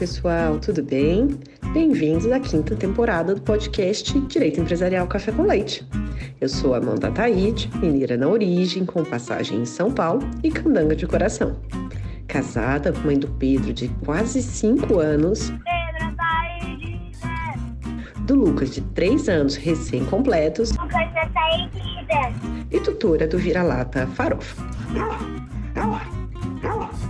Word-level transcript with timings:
pessoal, 0.00 0.58
tudo 0.58 0.82
bem? 0.82 1.38
Bem-vindos 1.74 2.32
à 2.32 2.40
quinta 2.40 2.74
temporada 2.74 3.34
do 3.34 3.42
podcast 3.42 4.18
Direito 4.20 4.58
Empresarial 4.58 5.06
Café 5.06 5.30
com 5.30 5.42
Leite. 5.42 5.86
Eu 6.40 6.48
sou 6.48 6.74
Amanda 6.74 7.10
Taide, 7.10 7.70
mineira 7.82 8.16
na 8.16 8.26
origem, 8.26 8.86
com 8.86 9.04
passagem 9.04 9.58
em 9.60 9.66
São 9.66 9.92
Paulo 9.92 10.22
e 10.42 10.50
candanga 10.50 10.96
de 10.96 11.06
coração. 11.06 11.54
Casada, 12.26 12.94
mãe 13.04 13.18
do 13.18 13.28
Pedro 13.28 13.74
de 13.74 13.88
quase 14.02 14.40
5 14.42 14.98
anos. 14.98 15.50
Pedro 15.50 16.16
Taide! 16.16 16.98
Do 18.20 18.36
Lucas 18.36 18.70
de 18.70 18.80
3 18.80 19.28
anos 19.28 19.54
recém-completos. 19.54 20.70
Lucas 20.78 21.12
Taide! 21.34 22.66
E 22.70 22.80
tutora 22.80 23.28
do 23.28 23.36
vira-lata 23.36 24.06
Farofa. 24.06 24.64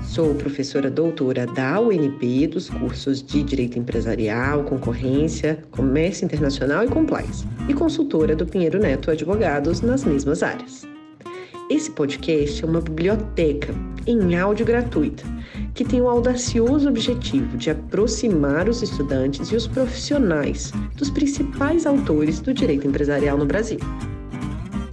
Sou 0.03 0.35
professora 0.35 0.91
doutora 0.91 1.47
da 1.47 1.81
UNB 1.81 2.49
dos 2.49 2.69
cursos 2.69 3.23
de 3.23 3.43
Direito 3.43 3.79
Empresarial, 3.79 4.65
Concorrência, 4.65 5.63
Comércio 5.71 6.25
Internacional 6.25 6.85
e 6.85 6.89
Compliance, 6.89 7.47
e 7.69 7.75
consultora 7.75 8.35
do 8.35 8.45
Pinheiro 8.45 8.79
Neto 8.79 9.11
Advogados 9.11 9.81
nas 9.81 10.05
mesmas 10.05 10.43
áreas. 10.43 10.87
Esse 11.71 11.91
podcast 11.93 12.65
é 12.65 12.67
uma 12.67 12.81
biblioteca 12.81 13.73
em 14.07 14.37
áudio 14.37 14.67
gratuita 14.67 15.23
que 15.75 15.85
tem 15.85 16.01
o 16.01 16.09
audacioso 16.09 16.89
objetivo 16.89 17.57
de 17.57 17.71
aproximar 17.71 18.69
os 18.69 18.83
estudantes 18.83 19.49
e 19.49 19.57
os 19.57 19.67
profissionais 19.67 20.73
dos 20.97 21.11
principais 21.11 21.87
autores 21.87 22.41
do 22.41 22.53
direito 22.53 22.87
empresarial 22.87 23.39
no 23.39 23.47
Brasil. 23.47 23.79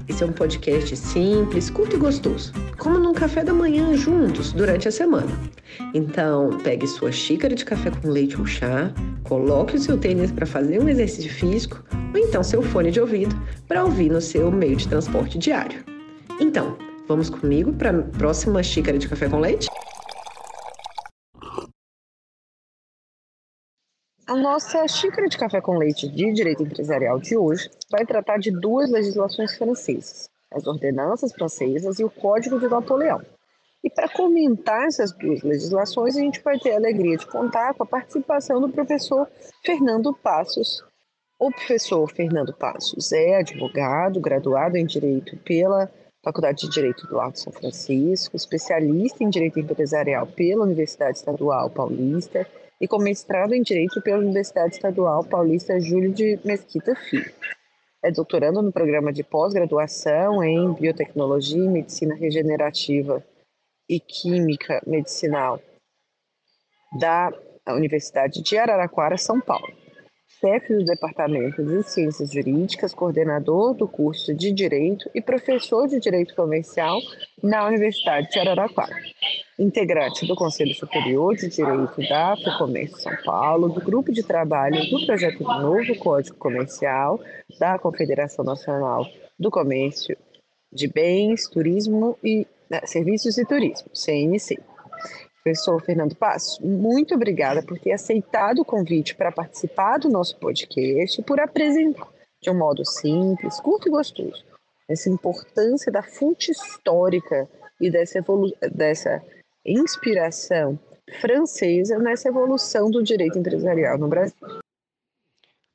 Esse 0.07 0.23
é 0.23 0.25
um 0.25 0.31
podcast 0.31 0.95
simples, 0.95 1.69
curto 1.69 1.97
e 1.97 1.99
gostoso, 1.99 2.53
como 2.77 2.97
num 2.97 3.13
café 3.13 3.43
da 3.43 3.53
manhã 3.53 3.93
juntos 3.95 4.53
durante 4.53 4.87
a 4.87 4.91
semana. 4.91 5.29
Então, 5.93 6.57
pegue 6.63 6.87
sua 6.87 7.11
xícara 7.11 7.53
de 7.53 7.65
café 7.65 7.91
com 7.91 8.09
leite 8.09 8.39
ou 8.39 8.45
chá, 8.45 8.93
coloque 9.23 9.75
o 9.75 9.79
seu 9.79 9.97
tênis 9.97 10.31
para 10.31 10.45
fazer 10.45 10.81
um 10.81 10.87
exercício 10.87 11.31
físico 11.31 11.83
ou 12.13 12.19
então 12.19 12.41
seu 12.41 12.61
fone 12.61 12.89
de 12.89 13.01
ouvido 13.01 13.35
para 13.67 13.83
ouvir 13.83 14.09
no 14.09 14.21
seu 14.21 14.49
meio 14.49 14.77
de 14.77 14.87
transporte 14.87 15.37
diário. 15.37 15.83
Então, 16.39 16.77
vamos 17.05 17.29
comigo 17.29 17.73
para 17.73 17.89
a 17.89 18.03
próxima 18.03 18.63
xícara 18.63 18.97
de 18.97 19.09
café 19.09 19.27
com 19.27 19.39
leite? 19.39 19.67
Nossa 24.37 24.87
xícara 24.87 25.27
de 25.27 25.37
café 25.37 25.59
com 25.59 25.77
leite 25.77 26.07
de 26.07 26.31
direito 26.31 26.63
empresarial 26.63 27.19
de 27.19 27.35
hoje 27.35 27.69
vai 27.89 28.05
tratar 28.05 28.37
de 28.37 28.51
duas 28.51 28.89
legislações 28.89 29.57
francesas, 29.57 30.29
as 30.51 30.65
ordenanças 30.67 31.33
francesas 31.33 31.99
e 31.99 32.03
o 32.03 32.09
Código 32.09 32.59
de 32.59 32.67
Napoleão. 32.67 33.21
E 33.83 33.89
para 33.89 34.09
comentar 34.09 34.87
essas 34.87 35.11
duas 35.11 35.41
legislações, 35.41 36.15
a 36.15 36.19
gente 36.19 36.41
vai 36.41 36.59
ter 36.59 36.73
a 36.73 36.75
alegria 36.77 37.17
de 37.17 37.25
contar 37.25 37.73
com 37.73 37.83
a 37.83 37.85
participação 37.85 38.61
do 38.61 38.69
professor 38.69 39.27
Fernando 39.65 40.13
Passos. 40.13 40.83
O 41.39 41.51
professor 41.51 42.09
Fernando 42.11 42.53
Passos 42.53 43.11
é 43.11 43.37
advogado, 43.37 44.19
graduado 44.19 44.77
em 44.77 44.85
Direito 44.85 45.37
pela 45.37 45.89
Faculdade 46.23 46.61
de 46.61 46.69
Direito 46.69 47.07
do 47.07 47.19
Alto 47.19 47.39
São 47.39 47.53
Francisco, 47.53 48.35
especialista 48.35 49.23
em 49.23 49.29
Direito 49.29 49.59
Empresarial 49.59 50.27
pela 50.27 50.63
Universidade 50.63 51.19
Estadual 51.19 51.69
Paulista 51.69 52.45
e 52.79 52.87
com 52.87 52.97
mestrado 52.97 53.53
em 53.53 53.61
Direito 53.61 54.01
pela 54.01 54.19
Universidade 54.19 54.75
Estadual 54.75 55.23
Paulista 55.23 55.79
Júlio 55.79 56.13
de 56.13 56.39
Mesquita 56.43 56.95
Filho. 56.95 57.31
É 58.03 58.11
doutorando 58.11 58.61
no 58.61 58.71
programa 58.71 59.11
de 59.11 59.23
pós-graduação 59.23 60.43
em 60.43 60.73
Biotecnologia 60.73 61.63
e 61.63 61.69
Medicina 61.69 62.15
Regenerativa 62.15 63.23
e 63.89 63.99
Química 63.99 64.81
Medicinal 64.85 65.59
da 66.99 67.31
Universidade 67.69 68.41
de 68.41 68.57
Araraquara, 68.57 69.17
São 69.17 69.41
Paulo 69.41 69.67
chefe 70.39 70.73
do 70.73 70.85
Departamento 70.85 71.63
de 71.63 71.83
Ciências 71.83 72.31
Jurídicas, 72.31 72.93
coordenador 72.93 73.73
do 73.73 73.87
curso 73.87 74.33
de 74.35 74.51
Direito 74.51 75.09
e 75.15 75.21
professor 75.21 75.87
de 75.87 75.99
Direito 75.99 76.35
Comercial 76.35 76.99
na 77.41 77.67
Universidade 77.67 78.29
de 78.29 78.39
Araraquara. 78.39 78.95
Integrante 79.59 80.25
do 80.25 80.35
Conselho 80.35 80.73
Superior 80.75 81.35
de 81.35 81.47
Direito 81.49 82.01
da 82.07 82.35
FEComércio 82.37 82.97
São 82.99 83.15
Paulo, 83.23 83.69
do 83.69 83.81
Grupo 83.81 84.11
de 84.11 84.23
Trabalho 84.23 84.89
do 84.89 85.05
Projeto 85.05 85.39
do 85.39 85.61
Novo 85.61 85.95
Código 85.97 86.37
Comercial 86.37 87.19
da 87.59 87.79
Confederação 87.79 88.45
Nacional 88.45 89.05
do 89.39 89.49
Comércio 89.49 90.17
de 90.71 90.87
Bens, 90.87 91.47
Turismo 91.47 92.17
e 92.23 92.45
né, 92.69 92.81
Serviços 92.85 93.37
e 93.37 93.45
Turismo, 93.45 93.89
CNC 93.93 94.57
professor 95.47 95.81
Fernando 95.81 96.13
Passo, 96.13 96.65
muito 96.65 97.15
obrigada 97.15 97.63
por 97.63 97.79
ter 97.79 97.93
aceitado 97.93 98.59
o 98.59 98.65
convite 98.65 99.15
para 99.15 99.31
participar 99.31 99.97
do 99.97 100.09
nosso 100.09 100.35
podcast 100.37 101.21
e 101.21 101.23
por 101.23 101.39
apresentar, 101.39 102.07
de 102.41 102.49
um 102.49 102.57
modo 102.57 102.83
simples, 102.85 103.59
curto 103.61 103.87
e 103.87 103.91
gostoso, 103.91 104.43
essa 104.87 105.09
importância 105.09 105.91
da 105.91 106.01
fonte 106.01 106.51
histórica 106.51 107.47
e 107.79 107.91
dessa, 107.91 108.23
dessa 108.73 109.21
inspiração 109.65 110.79
francesa 111.19 111.97
nessa 111.99 112.29
evolução 112.29 112.89
do 112.89 113.03
direito 113.03 113.37
empresarial 113.37 113.97
no 113.97 114.07
Brasil. 114.07 114.35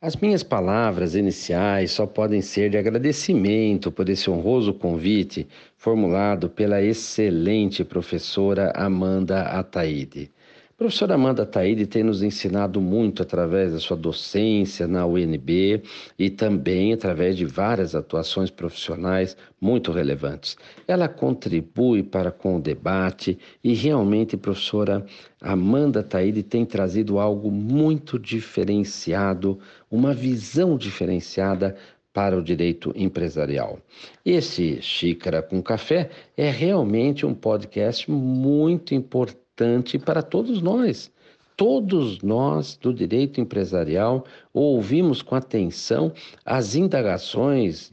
As 0.01 0.17
minhas 0.17 0.43
palavras 0.43 1.15
iniciais 1.15 1.93
só 1.93 2.07
podem 2.07 2.43
ser 2.43 2.71
de 2.71 2.77
agradecimento 2.77 3.93
por 3.93 4.09
esse 4.09 4.29
honroso 4.29 4.75
convite 4.75 5.47
formulado 5.77 6.51
pela 6.51 6.83
excelente 6.83 7.85
professora 7.85 8.73
Amanda 8.75 9.43
Ataide. 9.43 10.33
A 10.83 10.85
professora 10.85 11.15
Amanda 11.15 11.47
Taide 11.47 11.87
tem 11.87 12.03
nos 12.03 12.25
ensinado 12.25 12.81
muito 12.81 13.23
através 13.23 13.73
da 13.73 13.79
sua 13.79 13.97
docência 13.97 14.89
na 14.89 15.07
UNB 15.07 15.81
e 16.19 16.29
também 16.29 16.93
através 16.93 17.37
de 17.37 17.45
várias 17.45 17.95
atuações 17.95 18.51
profissionais 18.51 19.37
muito 19.61 19.93
relevantes. 19.93 20.57
Ela 20.89 21.07
contribui 21.07 22.03
para 22.03 22.33
com 22.33 22.57
o 22.57 22.61
debate 22.61 23.39
e 23.63 23.75
realmente, 23.75 24.37
professora 24.37 25.07
Amanda 25.41 26.03
Taide 26.03 26.43
tem 26.43 26.67
trazido 26.67 27.21
algo 27.21 27.49
muito 27.49 28.19
diferenciado, 28.19 29.61
uma 29.89 30.13
visão 30.13 30.77
diferenciada 30.77 31.77
para 32.13 32.37
o 32.37 32.43
direito 32.43 32.93
empresarial. 32.97 33.79
Esse 34.27 34.83
Xícara 34.83 35.43
com 35.43 35.63
Café 35.63 36.11
é 36.37 36.51
realmente 36.51 37.25
um 37.25 37.35
podcast 37.35 38.11
muito 38.11 38.97
importante 38.97 39.42
importante 39.63 39.99
para 39.99 40.23
todos 40.23 40.61
nós. 40.61 41.11
Todos 41.57 42.23
nós 42.23 42.77
do 42.77 42.93
direito 42.93 43.41
empresarial 43.41 44.25
ouvimos 44.53 45.21
com 45.23 45.35
atenção 45.35 46.13
as 46.45 46.75
indagações, 46.75 47.93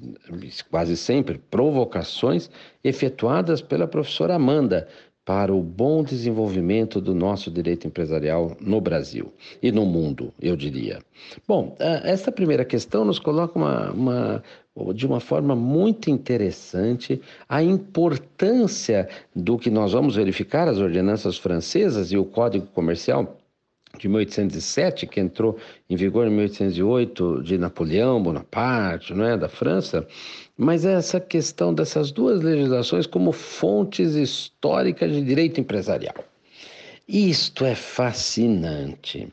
quase 0.72 0.96
sempre 0.96 1.38
provocações, 1.38 2.50
efetuadas 2.84 3.62
pela 3.62 3.86
professora 3.86 4.36
Amanda 4.36 4.88
para 5.26 5.54
o 5.54 5.62
bom 5.62 6.04
desenvolvimento 6.04 7.00
do 7.00 7.14
nosso 7.14 7.52
direito 7.52 7.86
empresarial 7.86 8.58
no 8.60 8.82
Brasil 8.82 9.32
e 9.62 9.72
no 9.72 9.86
mundo, 9.86 10.34
eu 10.42 10.56
diria. 10.56 11.00
Bom, 11.48 11.76
essa 11.80 12.32
primeira 12.32 12.66
questão 12.66 13.06
nos 13.06 13.20
coloca 13.20 13.60
uma, 13.60 13.92
uma 13.92 14.44
de 14.94 15.06
uma 15.06 15.20
forma 15.20 15.56
muito 15.56 16.10
interessante 16.10 17.22
a 17.48 17.62
importância 17.62 19.08
do 19.36 19.58
que 19.58 19.70
nós 19.70 19.94
vamos 19.94 20.16
verificar, 20.16 20.68
as 20.68 20.78
ordenanças 20.78 21.38
francesas 21.38 22.12
e 22.12 22.18
o 22.18 22.26
Código 22.26 22.68
Comercial 22.68 23.38
de 23.98 24.08
1807, 24.08 25.08
que 25.08 25.20
entrou 25.20 25.58
em 25.90 25.96
vigor 25.96 26.28
em 26.28 26.30
1808, 26.30 27.42
de 27.44 27.58
Napoleão 27.58 28.22
Bonaparte, 28.22 29.14
não 29.14 29.26
é, 29.26 29.36
da 29.36 29.50
França, 29.50 30.08
mas 30.56 30.86
essa 30.86 31.20
questão 31.20 31.74
dessas 31.74 32.12
duas 32.12 32.42
legislações 32.42 33.08
como 33.08 33.32
fontes 33.32 34.16
históricas 34.16 35.12
de 35.12 35.22
direito 35.22 35.60
empresarial. 35.60 36.16
Isto 37.08 37.66
é 37.66 37.74
fascinante 37.74 39.28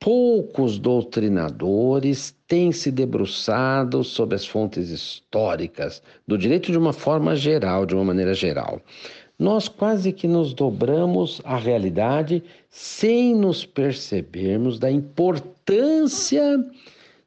poucos 0.00 0.78
doutrinadores 0.78 2.34
têm 2.48 2.72
se 2.72 2.90
debruçado 2.90 4.02
sobre 4.02 4.34
as 4.34 4.46
fontes 4.46 4.88
históricas 4.88 6.02
do 6.26 6.38
direito 6.38 6.72
de 6.72 6.78
uma 6.78 6.94
forma 6.94 7.36
geral, 7.36 7.84
de 7.84 7.94
uma 7.94 8.04
maneira 8.04 8.32
geral. 8.32 8.80
Nós 9.38 9.68
quase 9.68 10.12
que 10.12 10.26
nos 10.26 10.54
dobramos 10.54 11.42
à 11.44 11.56
realidade 11.56 12.42
sem 12.68 13.34
nos 13.34 13.64
percebermos 13.64 14.78
da 14.78 14.90
importância 14.90 16.64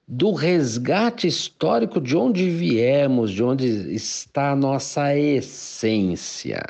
do 0.08 0.32
resgate 0.32 1.28
histórico 1.28 2.02
de 2.02 2.18
onde 2.18 2.50
viemos, 2.50 3.32
de 3.32 3.44
onde 3.44 3.68
está 3.94 4.52
a 4.52 4.56
nossa 4.56 5.16
essência. 5.16 6.62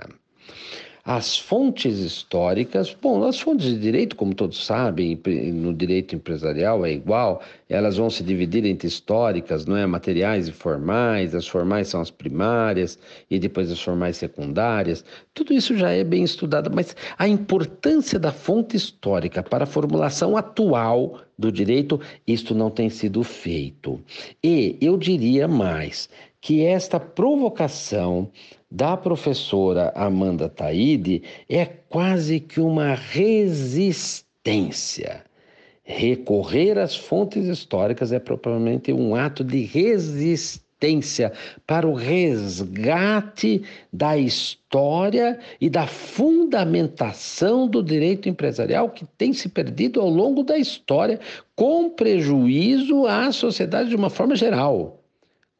As 1.05 1.37
fontes 1.37 1.99
históricas, 1.99 2.95
bom, 3.01 3.25
as 3.25 3.37
fontes 3.37 3.65
de 3.65 3.77
direito, 3.77 4.15
como 4.15 4.33
todos 4.33 4.65
sabem, 4.65 5.19
no 5.53 5.73
direito 5.73 6.15
empresarial 6.15 6.85
é 6.85 6.93
igual, 6.93 7.41
elas 7.67 7.97
vão 7.97 8.09
se 8.09 8.23
dividir 8.23 8.65
entre 8.65 8.87
históricas, 8.87 9.65
não 9.65 9.75
é, 9.75 9.85
materiais 9.85 10.47
e 10.47 10.53
formais, 10.53 11.35
as 11.35 11.45
formais 11.45 11.89
são 11.89 11.99
as 11.99 12.09
primárias 12.09 12.97
e 13.29 13.37
depois 13.37 13.69
as 13.69 13.81
formais 13.81 14.15
secundárias. 14.15 15.03
Tudo 15.33 15.53
isso 15.53 15.75
já 15.75 15.91
é 15.91 16.05
bem 16.05 16.23
estudado, 16.23 16.71
mas 16.73 16.95
a 17.17 17.27
importância 17.27 18.17
da 18.17 18.31
fonte 18.31 18.77
histórica 18.77 19.43
para 19.43 19.65
a 19.65 19.67
formulação 19.67 20.37
atual 20.37 21.19
do 21.37 21.51
direito, 21.51 21.99
isto 22.25 22.55
não 22.55 22.69
tem 22.69 22.89
sido 22.89 23.23
feito. 23.23 23.99
E 24.41 24.77
eu 24.79 24.95
diria 24.95 25.49
mais 25.49 26.07
que 26.43 26.63
esta 26.65 26.99
provocação 26.99 28.29
da 28.69 28.95
professora 28.97 29.93
Amanda 29.95 30.49
Taide 30.49 31.23
é 31.47 31.65
quase 31.65 32.41
que 32.41 32.59
uma 32.59 32.95
resistência. 32.95 34.25
Recorrer 35.85 36.77
às 36.77 36.97
fontes 36.97 37.45
históricas 37.45 38.11
é 38.11 38.19
propriamente 38.19 38.91
um 38.91 39.15
ato 39.15 39.41
de 39.41 39.61
resistência 39.61 41.31
para 41.65 41.87
o 41.87 41.93
resgate 41.93 43.63
da 43.91 44.17
história 44.17 45.39
e 45.61 45.69
da 45.69 45.87
fundamentação 45.87 47.69
do 47.69 47.81
direito 47.81 48.27
empresarial 48.27 48.89
que 48.89 49.05
tem 49.17 49.31
se 49.31 49.47
perdido 49.47 50.01
ao 50.01 50.09
longo 50.09 50.43
da 50.43 50.57
história, 50.57 51.21
com 51.55 51.89
prejuízo 51.89 53.07
à 53.07 53.31
sociedade 53.31 53.87
de 53.87 53.95
uma 53.95 54.09
forma 54.09 54.35
geral 54.35 54.99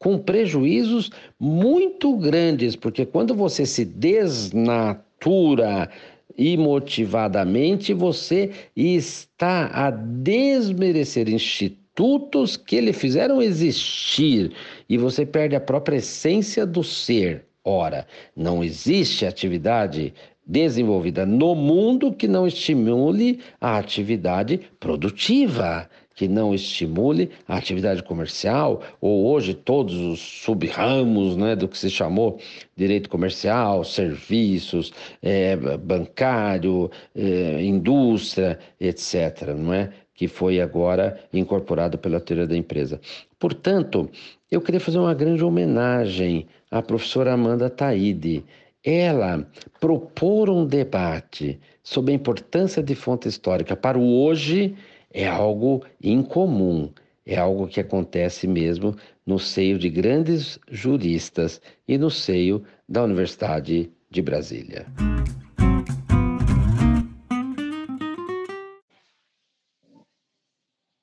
com 0.04 0.18
prejuízos 0.18 1.10
muito 1.40 2.14
grandes, 2.18 2.76
porque 2.76 3.06
quando 3.06 3.34
você 3.34 3.64
se 3.64 3.86
desnatura 3.86 5.88
imotivadamente, 6.36 7.94
você 7.94 8.50
está 8.76 9.70
a 9.72 9.90
desmerecer 9.90 11.26
institutos 11.30 12.54
que 12.54 12.82
lhe 12.82 12.92
fizeram 12.92 13.40
existir 13.40 14.52
e 14.90 14.98
você 14.98 15.24
perde 15.24 15.56
a 15.56 15.60
própria 15.60 15.96
essência 15.96 16.66
do 16.66 16.84
ser. 16.84 17.46
Ora, 17.64 18.06
não 18.36 18.62
existe 18.62 19.24
atividade 19.24 20.12
desenvolvida 20.46 21.24
no 21.24 21.54
mundo 21.54 22.12
que 22.12 22.28
não 22.28 22.46
estimule 22.46 23.40
a 23.58 23.78
atividade 23.78 24.60
produtiva 24.78 25.88
que 26.14 26.28
não 26.28 26.54
estimule 26.54 27.30
a 27.48 27.56
atividade 27.56 28.02
comercial, 28.02 28.82
ou 29.00 29.26
hoje 29.26 29.52
todos 29.52 29.94
os 29.94 30.20
sub-ramos 30.20 31.36
né, 31.36 31.56
do 31.56 31.66
que 31.66 31.76
se 31.76 31.90
chamou 31.90 32.38
direito 32.76 33.08
comercial, 33.08 33.82
serviços, 33.84 34.92
é, 35.20 35.56
bancário, 35.56 36.90
é, 37.14 37.62
indústria, 37.62 38.58
etc., 38.80 39.54
não 39.56 39.72
é? 39.72 39.90
que 40.14 40.28
foi 40.28 40.60
agora 40.60 41.20
incorporado 41.32 41.98
pela 41.98 42.20
teoria 42.20 42.46
da 42.46 42.56
empresa. 42.56 43.00
Portanto, 43.38 44.08
eu 44.50 44.60
queria 44.60 44.78
fazer 44.78 44.98
uma 44.98 45.12
grande 45.12 45.42
homenagem 45.42 46.46
à 46.70 46.80
professora 46.80 47.32
Amanda 47.32 47.68
Taide. 47.68 48.44
Ela 48.84 49.44
propor 49.80 50.48
um 50.48 50.64
debate 50.64 51.58
sobre 51.82 52.12
a 52.12 52.14
importância 52.14 52.82
de 52.82 52.94
fonte 52.94 53.26
histórica 53.26 53.74
para 53.74 53.98
o 53.98 54.22
hoje 54.22 54.76
é 55.14 55.28
algo 55.28 55.84
incomum, 56.02 56.92
é 57.24 57.36
algo 57.38 57.68
que 57.68 57.80
acontece 57.80 58.48
mesmo 58.48 58.96
no 59.24 59.38
seio 59.38 59.78
de 59.78 59.88
grandes 59.88 60.58
juristas 60.68 61.62
e 61.86 61.96
no 61.96 62.10
seio 62.10 62.64
da 62.88 63.04
Universidade 63.04 63.92
de 64.10 64.20
Brasília. 64.20 64.86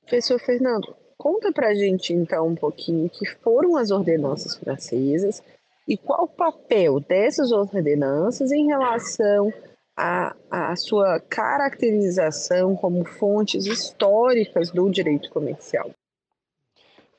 Professor 0.02 0.40
Fernando, 0.42 0.94
conta 1.18 1.54
pra 1.54 1.74
gente 1.74 2.12
então 2.12 2.50
um 2.50 2.56
pouquinho 2.56 3.10
que 3.10 3.26
foram 3.26 3.78
as 3.78 3.92
ordenanças 3.92 4.58
francesas 4.58 5.42
e 5.88 5.96
qual 5.96 6.26
o 6.26 6.28
papel 6.28 7.00
dessas 7.00 7.54
ordenanças 7.54 8.52
em 8.52 8.68
relação 8.68 9.54
a, 10.02 10.36
a 10.50 10.76
sua 10.76 11.20
caracterização 11.20 12.76
como 12.76 13.06
fontes 13.06 13.68
históricas 13.68 14.72
do 14.72 14.90
direito 14.90 15.30
comercial? 15.30 15.92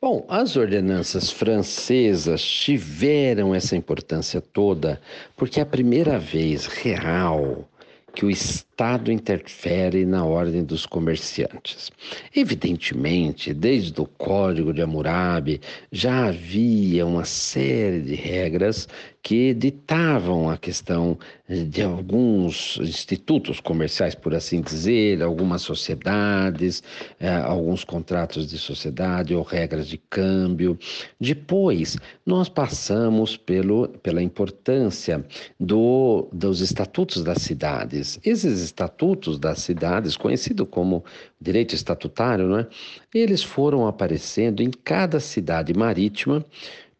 Bom, 0.00 0.26
as 0.28 0.56
ordenanças 0.56 1.30
francesas 1.30 2.42
tiveram 2.42 3.54
essa 3.54 3.76
importância 3.76 4.40
toda 4.40 5.00
porque 5.36 5.60
é 5.60 5.62
a 5.62 5.66
primeira 5.66 6.18
vez 6.18 6.66
real 6.66 7.68
que 8.12 8.24
o 8.24 8.30
Estado 8.30 8.71
interfere 9.12 10.04
na 10.04 10.24
ordem 10.24 10.64
dos 10.64 10.86
comerciantes. 10.86 11.90
Evidentemente, 12.34 13.54
desde 13.54 14.00
o 14.00 14.06
Código 14.06 14.72
de 14.72 14.82
Hammurabi 14.82 15.60
já 15.90 16.26
havia 16.26 17.06
uma 17.06 17.24
série 17.24 18.00
de 18.00 18.14
regras 18.14 18.88
que 19.22 19.54
ditavam 19.54 20.50
a 20.50 20.58
questão 20.58 21.16
de 21.48 21.80
alguns 21.82 22.76
institutos 22.80 23.60
comerciais, 23.60 24.14
por 24.16 24.34
assim 24.34 24.60
dizer, 24.60 25.22
algumas 25.22 25.62
sociedades, 25.62 26.82
eh, 27.20 27.28
alguns 27.28 27.84
contratos 27.84 28.48
de 28.48 28.58
sociedade 28.58 29.34
ou 29.34 29.42
regras 29.42 29.86
de 29.86 29.96
câmbio. 29.96 30.76
Depois, 31.20 31.96
nós 32.26 32.48
passamos 32.48 33.36
pelo, 33.36 33.88
pela 33.88 34.22
importância 34.22 35.24
do, 35.60 36.28
dos 36.32 36.60
estatutos 36.60 37.22
das 37.22 37.42
cidades. 37.42 38.18
Esses 38.24 38.71
estatutos 38.72 39.38
das 39.38 39.58
cidades, 39.60 40.16
conhecido 40.16 40.64
como 40.64 41.04
direito 41.40 41.74
estatutário, 41.74 42.48
não 42.48 42.58
é? 42.58 42.66
eles 43.14 43.42
foram 43.42 43.86
aparecendo 43.86 44.62
em 44.62 44.70
cada 44.70 45.20
cidade 45.20 45.74
marítima 45.74 46.44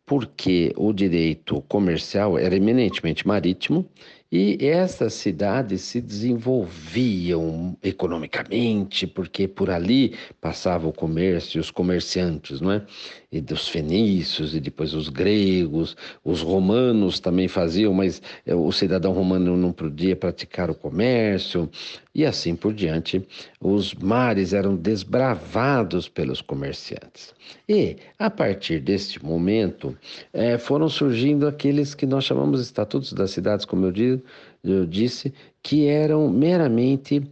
porque 0.05 0.73
o 0.77 0.93
direito 0.93 1.63
comercial 1.63 2.39
era 2.39 2.55
eminentemente 2.55 3.27
marítimo 3.27 3.89
e 4.33 4.57
essas 4.67 5.13
cidades 5.13 5.83
se 5.83 6.01
desenvolviam 6.01 7.77
economicamente, 7.83 9.07
porque 9.07 9.47
por 9.47 9.69
ali 9.69 10.15
passava 10.41 10.89
o 10.89 10.93
comércio 10.93 11.61
os 11.61 11.71
comerciantes, 11.71 12.59
não 12.59 12.73
é? 12.73 12.83
E 13.31 13.43
dos 13.43 13.69
fenícios, 13.69 14.55
e 14.55 14.61
depois 14.61 14.95
os 14.95 15.11
gregos, 15.11 15.95
os 16.25 16.41
romanos 16.41 17.21
também 17.21 17.47
faziam, 17.47 17.93
mas 17.93 18.23
eh, 18.47 18.55
o 18.55 18.73
cidadão 18.73 19.13
romano 19.13 19.55
não 19.57 19.73
podia 19.73 20.17
praticar 20.17 20.71
o 20.71 20.75
comércio, 20.75 21.71
e 22.15 22.25
assim 22.27 22.55
por 22.55 22.75
diante. 22.75 23.27
Os 23.61 23.95
mares 23.95 24.53
eram 24.53 24.77
desbravados 24.77 26.09
pelos 26.09 26.43
comerciantes. 26.43 27.35
E, 27.69 27.97
a 28.19 28.29
partir 28.29 28.81
deste 28.81 29.23
momento, 29.25 29.97
eh, 30.33 30.59
foram 30.59 30.89
surgindo 30.89 31.47
aqueles 31.47 31.95
que 31.95 32.07
nós 32.07 32.25
chamamos 32.25 32.61
de 32.61 32.67
estatutos 32.67 33.13
das 33.13 33.31
cidades, 33.31 33.65
como 33.65 33.87
eu 33.87 33.93
disse 33.93 34.22
eu 34.63 34.87
disse, 34.87 35.33
que 35.63 35.87
eram 35.87 36.29
meramente 36.31 37.23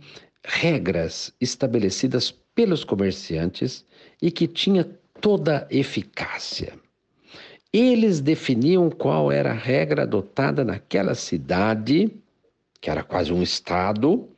regras 0.44 1.32
estabelecidas 1.40 2.34
pelos 2.54 2.84
comerciantes 2.84 3.84
e 4.20 4.30
que 4.30 4.46
tinha 4.46 4.84
toda 5.20 5.66
eficácia. 5.70 6.74
Eles 7.72 8.20
definiam 8.20 8.90
qual 8.90 9.30
era 9.30 9.50
a 9.50 9.54
regra 9.54 10.02
adotada 10.02 10.64
naquela 10.64 11.14
cidade, 11.14 12.10
que 12.80 12.90
era 12.90 13.02
quase 13.02 13.32
um 13.32 13.42
estado, 13.42 14.28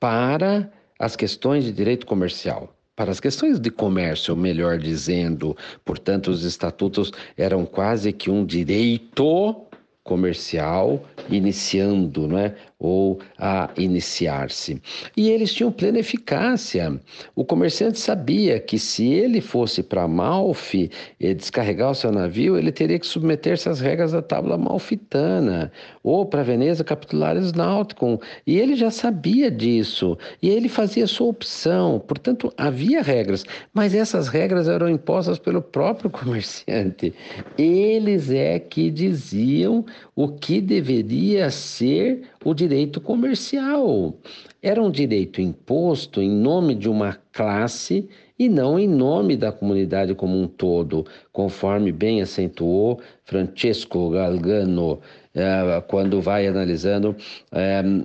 para 0.00 0.70
as 0.98 1.14
questões 1.14 1.64
de 1.64 1.72
direito 1.72 2.06
comercial. 2.06 2.74
Para 2.96 3.12
as 3.12 3.20
questões 3.20 3.58
de 3.58 3.70
comércio, 3.70 4.36
melhor 4.36 4.78
dizendo, 4.78 5.56
portanto, 5.84 6.28
os 6.28 6.44
estatutos 6.44 7.12
eram 7.36 7.64
quase 7.64 8.12
que 8.12 8.30
um 8.30 8.44
direito 8.44 9.66
comercial 10.10 11.00
iniciando, 11.28 12.26
não 12.26 12.36
é? 12.36 12.56
Ou 12.80 13.20
a 13.38 13.68
iniciar-se. 13.76 14.80
E 15.14 15.30
eles 15.30 15.52
tinham 15.52 15.70
plena 15.70 15.98
eficácia. 15.98 16.98
O 17.36 17.44
comerciante 17.44 18.00
sabia 18.00 18.58
que 18.58 18.78
se 18.78 19.06
ele 19.12 19.42
fosse 19.42 19.82
para 19.82 20.08
Malfi 20.08 20.90
e 21.20 21.34
descarregar 21.34 21.90
o 21.90 21.94
seu 21.94 22.10
navio, 22.10 22.56
ele 22.56 22.72
teria 22.72 22.98
que 22.98 23.06
submeter-se 23.06 23.68
às 23.68 23.80
regras 23.80 24.12
da 24.12 24.22
tábua 24.22 24.56
malfitana, 24.56 25.70
ou 26.02 26.24
para 26.24 26.42
Veneza 26.42 26.82
Capitulares 26.82 27.52
Nauticum. 27.52 28.18
E 28.46 28.58
ele 28.58 28.74
já 28.74 28.90
sabia 28.90 29.50
disso. 29.50 30.16
E 30.42 30.48
ele 30.48 30.68
fazia 30.68 31.06
sua 31.06 31.28
opção. 31.28 32.00
Portanto, 32.00 32.52
havia 32.56 33.02
regras, 33.02 33.44
mas 33.74 33.94
essas 33.94 34.28
regras 34.28 34.68
eram 34.68 34.88
impostas 34.88 35.38
pelo 35.38 35.60
próprio 35.60 36.08
comerciante. 36.10 37.12
Eles 37.58 38.30
é 38.30 38.58
que 38.58 38.90
diziam 38.90 39.84
o 40.22 40.28
que 40.28 40.60
deveria 40.60 41.50
ser 41.50 42.28
o 42.44 42.52
direito 42.52 43.00
comercial. 43.00 44.14
Era 44.62 44.82
um 44.82 44.90
direito 44.90 45.40
imposto 45.40 46.20
em 46.20 46.30
nome 46.30 46.74
de 46.74 46.90
uma 46.90 47.16
classe 47.32 48.06
e 48.38 48.46
não 48.46 48.78
em 48.78 48.86
nome 48.86 49.34
da 49.34 49.50
comunidade 49.50 50.14
como 50.14 50.38
um 50.38 50.46
todo, 50.46 51.06
conforme 51.32 51.90
bem 51.90 52.20
acentuou 52.20 53.00
Francesco 53.24 54.10
Galgano 54.10 55.00
é, 55.34 55.82
quando 55.88 56.20
vai 56.20 56.46
analisando 56.46 57.16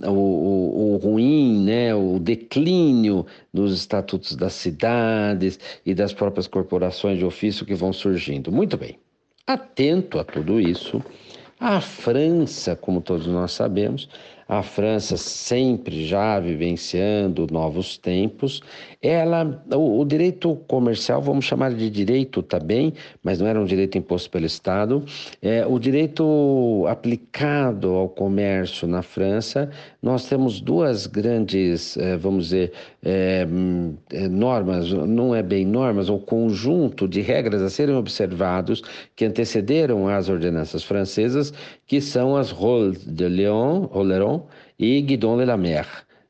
o, 0.08 0.10
o, 0.10 0.94
o, 0.94 0.98
ruim, 0.98 1.66
né, 1.66 1.94
o 1.94 2.18
declínio 2.18 3.26
dos 3.54 3.74
estatutos 3.74 4.38
das 4.38 4.54
cidades 4.54 5.60
e 5.86 5.94
das 5.94 6.14
próprias 6.14 6.48
corporações 6.48 7.18
de 7.18 7.26
ofício 7.26 7.66
que 7.66 7.76
vão 7.76 7.92
surgindo. 7.92 8.54
Muito 8.54 8.78
bem, 8.78 8.98
atento 9.46 10.18
a 10.18 10.24
tudo 10.24 10.62
isso, 10.62 11.04
a 11.60 11.80
França, 11.80 12.76
como 12.76 13.02
todos 13.02 13.28
nós 13.28 13.52
sabemos, 13.54 14.10
a 14.48 14.62
França 14.62 15.18
sempre 15.18 16.06
já 16.06 16.40
vivenciando 16.40 17.48
novos 17.50 17.98
tempos, 17.98 18.62
ela, 19.06 19.64
o, 19.74 20.00
o, 20.00 20.06
direito 20.06 20.56
comercial, 20.68 21.22
vamos 21.22 21.46
chamar 21.46 21.74
de 21.74 21.90
direito 21.90 22.42
também, 22.42 22.94
mas 23.24 23.40
não 23.40 23.48
era 23.48 23.60
um 23.60 23.66
direito 23.66 23.98
imposto 23.98 24.30
pelo 24.30 24.46
Estado, 24.46 25.04
é, 25.42 25.66
o 25.66 25.78
direito 25.80 26.86
aplicado 26.88 27.90
ao 27.90 28.10
comércio 28.10 28.88
na 28.88 29.02
França, 29.02 29.70
nós 30.02 30.28
temos 30.28 30.62
duas 30.62 31.08
grandes, 31.08 31.98
é, 31.98 32.18
vamos 32.18 32.46
dizer, 32.46 32.72
é, 33.04 33.48
é 34.12 34.28
normas, 34.28 34.92
não 34.92 35.36
é 35.36 35.44
bem 35.44 35.66
normas, 35.66 36.10
o 36.10 36.18
conjunto 36.18 37.08
de 37.08 37.22
regras 37.22 37.62
a 37.62 37.70
serem 37.70 37.96
observados 37.96 38.82
que 39.16 39.26
antecederam 39.26 40.08
as 40.08 40.30
ordenanças 40.30 40.84
francesas, 40.84 41.54
que 41.86 42.02
são 42.02 42.36
as 42.36 42.52
Rôles 42.52 43.06
de 43.06 43.28
Lyon, 43.28 43.88
Oleron 43.92 44.48
e 44.80 45.02
Guidon 45.02 45.38
de 45.38 45.46
la 45.46 45.58
Mer. 45.58 45.86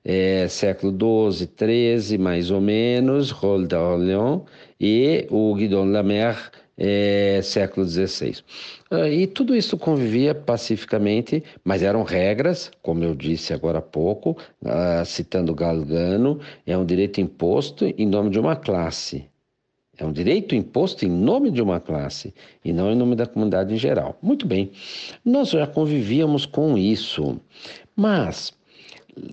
É, 0.05 0.47
século 0.47 0.93
XII, 1.31 1.49
XIII, 1.57 2.17
mais 2.19 2.51
ou 2.51 2.61
menos, 2.61 3.31
Rôle 3.31 3.67
de 3.67 3.75
Orléans, 3.75 4.43
e 4.79 5.25
o 5.31 5.55
Guidon 5.55 5.87
de 5.87 5.91
la 5.93 6.03
Mer, 6.03 6.51
é, 6.77 7.39
século 7.41 7.87
XVI. 7.87 8.43
Ah, 8.91 9.09
e 9.09 9.25
tudo 9.27 9.55
isso 9.55 9.77
convivia 9.77 10.35
pacificamente, 10.35 11.43
mas 11.63 11.81
eram 11.81 12.03
regras, 12.03 12.71
como 12.81 13.03
eu 13.03 13.15
disse 13.15 13.53
agora 13.53 13.79
há 13.79 13.81
pouco, 13.81 14.37
uh, 14.61 15.05
citando 15.05 15.55
Galgano, 15.55 16.39
é 16.65 16.77
um 16.77 16.85
direito 16.85 17.19
imposto 17.19 17.85
em 17.85 18.05
nome 18.05 18.29
de 18.29 18.39
uma 18.39 18.55
classe. 18.55 19.25
É 19.97 20.05
um 20.05 20.11
direito 20.11 20.53
imposto 20.53 21.05
em 21.05 21.09
nome 21.09 21.49
de 21.49 21.61
uma 21.61 21.79
classe 21.79 22.33
e 22.63 22.73
não 22.73 22.91
em 22.91 22.95
nome 22.95 23.15
da 23.15 23.25
comunidade 23.25 23.73
em 23.73 23.77
geral. 23.77 24.17
Muito 24.21 24.45
bem, 24.45 24.71
nós 25.23 25.51
já 25.51 25.65
convivíamos 25.65 26.45
com 26.45 26.77
isso, 26.77 27.39
mas 27.95 28.53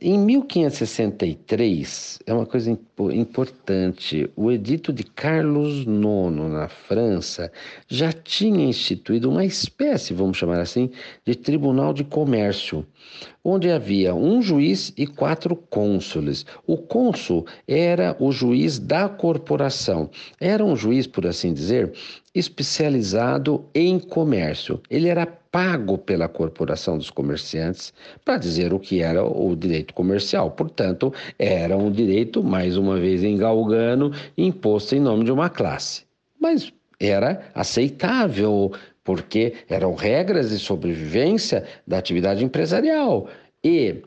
em 0.01 0.17
1563, 0.17 2.21
é 2.25 2.33
uma 2.33 2.47
coisa 2.47 2.71
importante, 3.12 4.31
o 4.37 4.53
edito 4.53 4.93
de 4.93 5.03
Carlos 5.03 5.81
IX 5.81 6.51
na 6.51 6.69
França 6.69 7.51
já 7.89 8.12
tinha 8.12 8.65
instituído 8.65 9.29
uma 9.29 9.45
espécie, 9.45 10.15
vamos 10.15 10.39
chamar 10.39 10.61
assim, 10.61 10.89
de 11.27 11.35
tribunal 11.35 11.93
de 11.93 12.05
comércio, 12.05 12.87
onde 13.43 13.73
havia 13.73 14.15
um 14.15 14.41
juiz 14.41 14.93
e 14.97 15.05
quatro 15.05 15.57
cônsules. 15.57 16.47
O 16.65 16.77
cônsul 16.77 17.45
era 17.67 18.17
o 18.21 18.31
juiz 18.31 18.79
da 18.79 19.09
corporação, 19.09 20.09
era 20.41 20.65
um 20.65 20.77
juiz, 20.77 21.09
por 21.09 21.27
assim 21.27 21.53
dizer, 21.53 21.93
especializado 22.33 23.65
em 23.75 23.99
comércio. 23.99 24.81
Ele 24.89 25.09
era 25.09 25.42
pago 25.53 25.99
pela 25.99 26.29
corporação 26.29 26.97
dos 26.97 27.11
comerciantes 27.11 27.93
para 28.25 28.39
dizer 28.39 28.73
o 28.73 28.81
que 28.81 29.03
era 29.03 29.23
o 29.23 29.55
direito 29.55 29.93
comercial. 29.93 30.51
Portanto, 30.51 31.13
era 31.39 31.77
um 31.77 31.93
direito, 31.93 32.43
mais 32.43 32.79
uma 32.79 32.99
vez 32.99 33.23
em 33.23 33.37
galgano, 33.37 34.11
imposto 34.37 34.97
em 34.97 35.01
nome 35.01 35.25
de 35.25 35.31
uma 35.31 35.51
classe. 35.51 36.05
Mas 36.41 36.73
era 36.99 37.51
aceitável, 37.55 38.73
porque 39.05 39.55
eram 39.69 39.95
regras 39.95 40.51
de 40.51 40.59
sobrevivência 40.59 41.65
da 41.87 41.99
atividade 41.99 42.43
empresarial. 42.43 43.29
E 43.63 44.03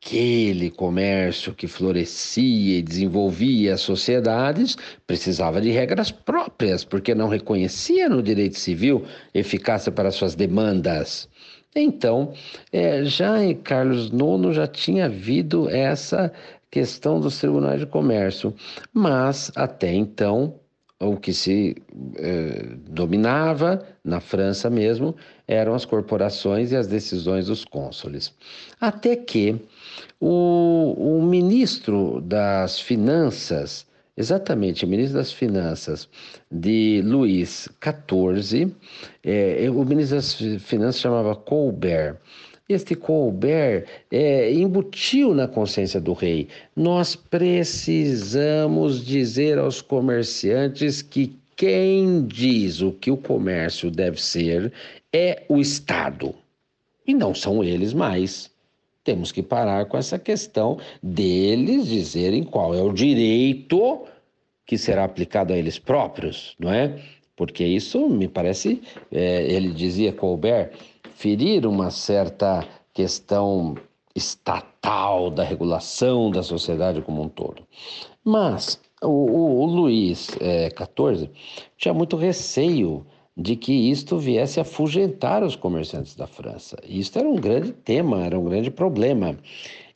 aquele 0.00 0.70
comércio 0.70 1.52
que 1.52 1.66
florescia 1.66 2.78
e 2.78 2.82
desenvolvia 2.82 3.74
as 3.74 3.80
sociedades 3.80 4.76
precisava 5.06 5.60
de 5.60 5.70
regras 5.70 6.10
próprias, 6.10 6.84
porque 6.84 7.14
não 7.14 7.28
reconhecia 7.28 8.08
no 8.08 8.22
direito 8.22 8.58
civil 8.58 9.04
eficácia 9.34 9.90
para 9.90 10.10
suas 10.10 10.34
demandas. 10.34 11.28
Então, 11.74 12.32
é, 12.72 13.04
já 13.04 13.42
em 13.42 13.54
Carlos 13.54 14.06
IX 14.06 14.54
já 14.54 14.66
tinha 14.66 15.06
havido 15.06 15.68
essa 15.68 16.32
questão 16.70 17.20
dos 17.20 17.38
tribunais 17.38 17.80
de 17.80 17.86
comércio, 17.86 18.54
mas 18.92 19.50
até 19.54 19.92
então 19.92 20.58
o 21.00 21.16
que 21.16 21.32
se 21.32 21.76
eh, 22.16 22.70
dominava 22.88 23.86
na 24.02 24.20
França 24.20 24.68
mesmo 24.68 25.14
eram 25.46 25.72
as 25.74 25.84
corporações 25.84 26.72
e 26.72 26.76
as 26.76 26.88
decisões 26.88 27.46
dos 27.46 27.64
cônsules. 27.64 28.34
Até 28.80 29.14
que 29.14 29.60
o, 30.20 31.18
o 31.18 31.22
ministro 31.22 32.20
das 32.20 32.80
Finanças, 32.80 33.86
exatamente, 34.16 34.84
o 34.84 34.88
ministro 34.88 35.18
das 35.18 35.32
Finanças 35.32 36.08
de 36.50 37.02
Luís 37.04 37.68
XIV, 37.82 38.74
eh, 39.24 39.70
o 39.70 39.84
ministro 39.84 40.16
das 40.16 40.34
Finanças 40.62 41.00
chamava 41.00 41.34
Colbert, 41.34 42.16
este 42.68 42.94
Colbert 42.94 43.86
é, 44.10 44.52
embutiu 44.52 45.34
na 45.34 45.48
consciência 45.48 45.98
do 45.98 46.12
rei: 46.12 46.48
nós 46.76 47.16
precisamos 47.16 49.02
dizer 49.04 49.58
aos 49.58 49.80
comerciantes 49.80 51.00
que 51.00 51.34
quem 51.56 52.26
diz 52.26 52.82
o 52.82 52.92
que 52.92 53.10
o 53.10 53.16
comércio 53.16 53.90
deve 53.90 54.20
ser 54.20 54.70
é 55.12 55.44
o 55.48 55.58
Estado 55.58 56.34
e 57.06 57.14
não 57.14 57.34
são 57.34 57.64
eles 57.64 57.94
mais. 57.94 58.50
Temos 59.08 59.32
que 59.32 59.42
parar 59.42 59.86
com 59.86 59.96
essa 59.96 60.18
questão 60.18 60.76
deles 61.02 61.86
dizerem 61.86 62.44
qual 62.44 62.74
é 62.74 62.82
o 62.82 62.92
direito 62.92 64.04
que 64.66 64.76
será 64.76 65.04
aplicado 65.04 65.50
a 65.50 65.56
eles 65.56 65.78
próprios, 65.78 66.54
não 66.58 66.70
é? 66.70 67.00
Porque 67.34 67.64
isso 67.64 68.06
me 68.06 68.28
parece, 68.28 68.82
é, 69.10 69.50
ele 69.50 69.72
dizia 69.72 70.12
Colbert, 70.12 70.72
ferir 71.14 71.64
uma 71.64 71.90
certa 71.90 72.68
questão 72.92 73.76
estatal 74.14 75.30
da 75.30 75.42
regulação 75.42 76.30
da 76.30 76.42
sociedade 76.42 77.00
como 77.00 77.22
um 77.22 77.30
todo. 77.30 77.62
Mas 78.22 78.78
o, 79.02 79.08
o, 79.08 79.60
o 79.62 79.64
Luís 79.64 80.26
XIV 80.26 81.24
é, 81.24 81.30
tinha 81.78 81.94
muito 81.94 82.14
receio 82.14 83.06
de 83.38 83.54
que 83.54 83.72
isto 83.72 84.18
viesse 84.18 84.58
a 84.58 84.62
afugentar 84.62 85.44
os 85.44 85.54
comerciantes 85.54 86.16
da 86.16 86.26
França. 86.26 86.76
Isto 86.86 87.20
era 87.20 87.28
um 87.28 87.36
grande 87.36 87.70
tema, 87.72 88.24
era 88.24 88.36
um 88.36 88.44
grande 88.44 88.68
problema. 88.68 89.38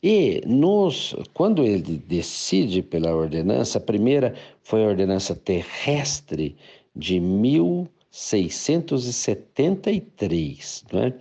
E 0.01 0.41
nos, 0.47 1.17
quando 1.35 1.65
ele 1.65 2.01
decide 2.07 2.83
pela 2.83 3.13
ordenança, 3.15 3.79
a 3.79 3.81
primeira 3.81 4.35
foi 4.63 4.85
a 4.85 4.89
ordenança 4.89 5.35
terrestre 5.35 6.57
de 6.95 7.19
1800 7.19 8.02
673. 8.13 10.85
Né? 10.93 11.15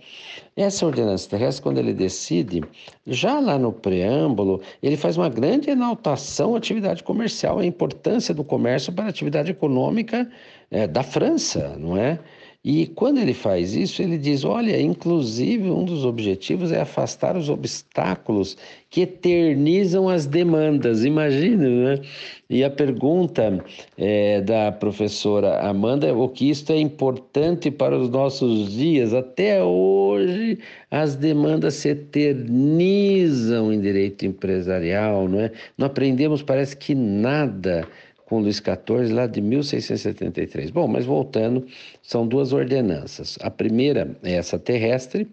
Essa 0.54 0.84
ordenança 0.84 1.30
terrestre, 1.30 1.62
quando 1.62 1.78
ele 1.78 1.94
decide, 1.94 2.62
já 3.06 3.40
lá 3.40 3.58
no 3.58 3.72
preâmbulo, 3.72 4.60
ele 4.82 4.98
faz 4.98 5.16
uma 5.16 5.30
grande 5.30 5.70
enaltação 5.70 6.54
à 6.54 6.58
atividade 6.58 7.02
comercial, 7.02 7.58
a 7.58 7.64
importância 7.64 8.34
do 8.34 8.44
comércio 8.44 8.92
para 8.92 9.06
a 9.06 9.08
atividade 9.08 9.50
econômica 9.50 10.30
é, 10.70 10.86
da 10.86 11.02
França, 11.02 11.74
não 11.78 11.96
é? 11.96 12.18
E 12.64 12.86
quando 12.86 13.18
ele 13.18 13.34
faz 13.34 13.74
isso, 13.74 14.00
ele 14.02 14.16
diz: 14.16 14.44
olha, 14.44 14.80
inclusive 14.80 15.68
um 15.68 15.84
dos 15.84 16.04
objetivos 16.04 16.70
é 16.70 16.80
afastar 16.80 17.36
os 17.36 17.48
obstáculos 17.48 18.56
que 18.88 19.00
eternizam 19.00 20.08
as 20.08 20.26
demandas. 20.26 21.04
Imagina, 21.04 21.68
né? 21.68 22.00
E 22.48 22.62
a 22.62 22.70
pergunta 22.70 23.64
é, 23.98 24.40
da 24.42 24.70
professora 24.70 25.58
Amanda 25.60 26.06
é 26.06 26.12
o 26.12 26.28
que 26.28 26.50
isto 26.50 26.72
é 26.72 26.78
importante 26.78 27.68
para 27.68 27.98
os 27.98 28.08
nossos 28.08 28.70
dias. 28.72 29.12
Até 29.12 29.64
hoje, 29.64 30.58
as 30.88 31.16
demandas 31.16 31.74
se 31.74 31.88
eternizam 31.88 33.72
em 33.72 33.80
direito 33.80 34.24
empresarial, 34.24 35.26
não 35.26 35.40
é? 35.40 35.50
Não 35.76 35.88
aprendemos, 35.88 36.42
parece 36.42 36.76
que 36.76 36.94
nada 36.94 37.88
com 38.32 38.38
Luís 38.38 38.56
XIV, 38.56 39.12
lá 39.12 39.26
de 39.26 39.42
1673. 39.42 40.70
Bom, 40.70 40.88
mas 40.88 41.04
voltando, 41.04 41.66
são 42.00 42.26
duas 42.26 42.54
ordenanças. 42.54 43.38
A 43.42 43.50
primeira 43.50 44.16
é 44.22 44.32
essa 44.32 44.58
terrestre, 44.58 45.28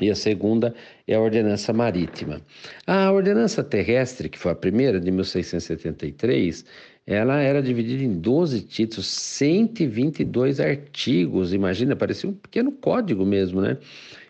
e 0.00 0.10
a 0.10 0.14
segunda 0.14 0.74
é 1.06 1.16
a 1.16 1.20
ordenança 1.20 1.70
marítima. 1.74 2.40
A 2.86 3.12
ordenança 3.12 3.62
terrestre, 3.62 4.30
que 4.30 4.38
foi 4.38 4.52
a 4.52 4.54
primeira, 4.54 4.98
de 4.98 5.10
1673, 5.10 6.64
ela 7.06 7.42
era 7.42 7.62
dividida 7.62 8.02
em 8.02 8.18
12 8.18 8.62
títulos, 8.62 9.06
122 9.06 10.60
artigos. 10.60 11.52
Imagina, 11.52 11.94
parecia 11.94 12.30
um 12.30 12.32
pequeno 12.32 12.72
código 12.72 13.26
mesmo, 13.26 13.60
né? 13.60 13.76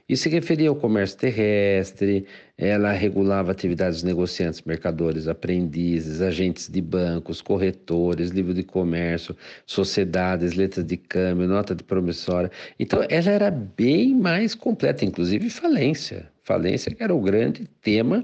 Isso 0.07 0.25
se 0.25 0.29
referia 0.29 0.69
ao 0.69 0.77
comércio 0.77 1.17
terrestre, 1.17 2.27
ela 2.59 2.93
regulava 2.93 3.53
atividades 3.53 4.01
de 4.01 4.07
negociantes, 4.07 4.61
mercadores, 4.63 5.27
aprendizes, 5.27 6.21
agentes 6.21 6.69
de 6.69 6.83
bancos, 6.83 7.41
corretores, 7.41 8.29
livro 8.29 8.53
de 8.53 8.63
comércio, 8.63 9.35
sociedades, 9.65 10.53
letras 10.53 10.85
de 10.85 10.99
câmbio, 10.99 11.49
nota 11.49 11.75
de 11.75 11.83
promissória. 11.83 12.51
Então, 12.79 13.03
ela 13.09 13.31
era 13.31 13.51
bem 13.51 14.15
mais 14.15 14.55
completa, 14.55 15.07
inclusive 15.07 15.49
falência. 15.49 16.31
Falência 16.43 16.95
era 16.99 17.15
o 17.15 17.21
grande 17.23 17.67
tema, 17.81 18.23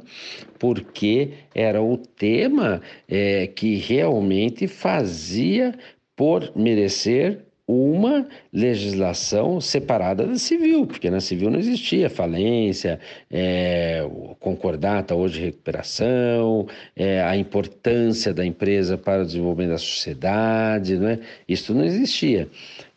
porque 0.58 1.32
era 1.54 1.80
o 1.80 1.96
tema 1.96 2.82
é, 3.08 3.46
que 3.46 3.76
realmente 3.76 4.68
fazia 4.68 5.74
por 6.14 6.52
merecer 6.54 7.46
uma 7.70 8.26
legislação 8.52 9.60
separada 9.60 10.26
da 10.26 10.36
civil, 10.36 10.86
porque 10.86 11.08
na 11.08 11.20
civil 11.20 11.50
não 11.50 11.58
existia 11.58 12.10
falência, 12.10 12.98
é, 13.30 14.04
concordata 14.40 15.14
hoje 15.14 15.34
de 15.34 15.44
recuperação, 15.46 16.66
é, 16.96 17.22
a 17.22 17.36
importância 17.36 18.34
da 18.34 18.44
empresa 18.44 18.98
para 18.98 19.22
o 19.22 19.26
desenvolvimento 19.26 19.70
da 19.70 19.78
sociedade, 19.78 20.96
não 20.96 21.08
é? 21.08 21.20
isso 21.48 21.72
não 21.72 21.84
existia. 21.84 22.48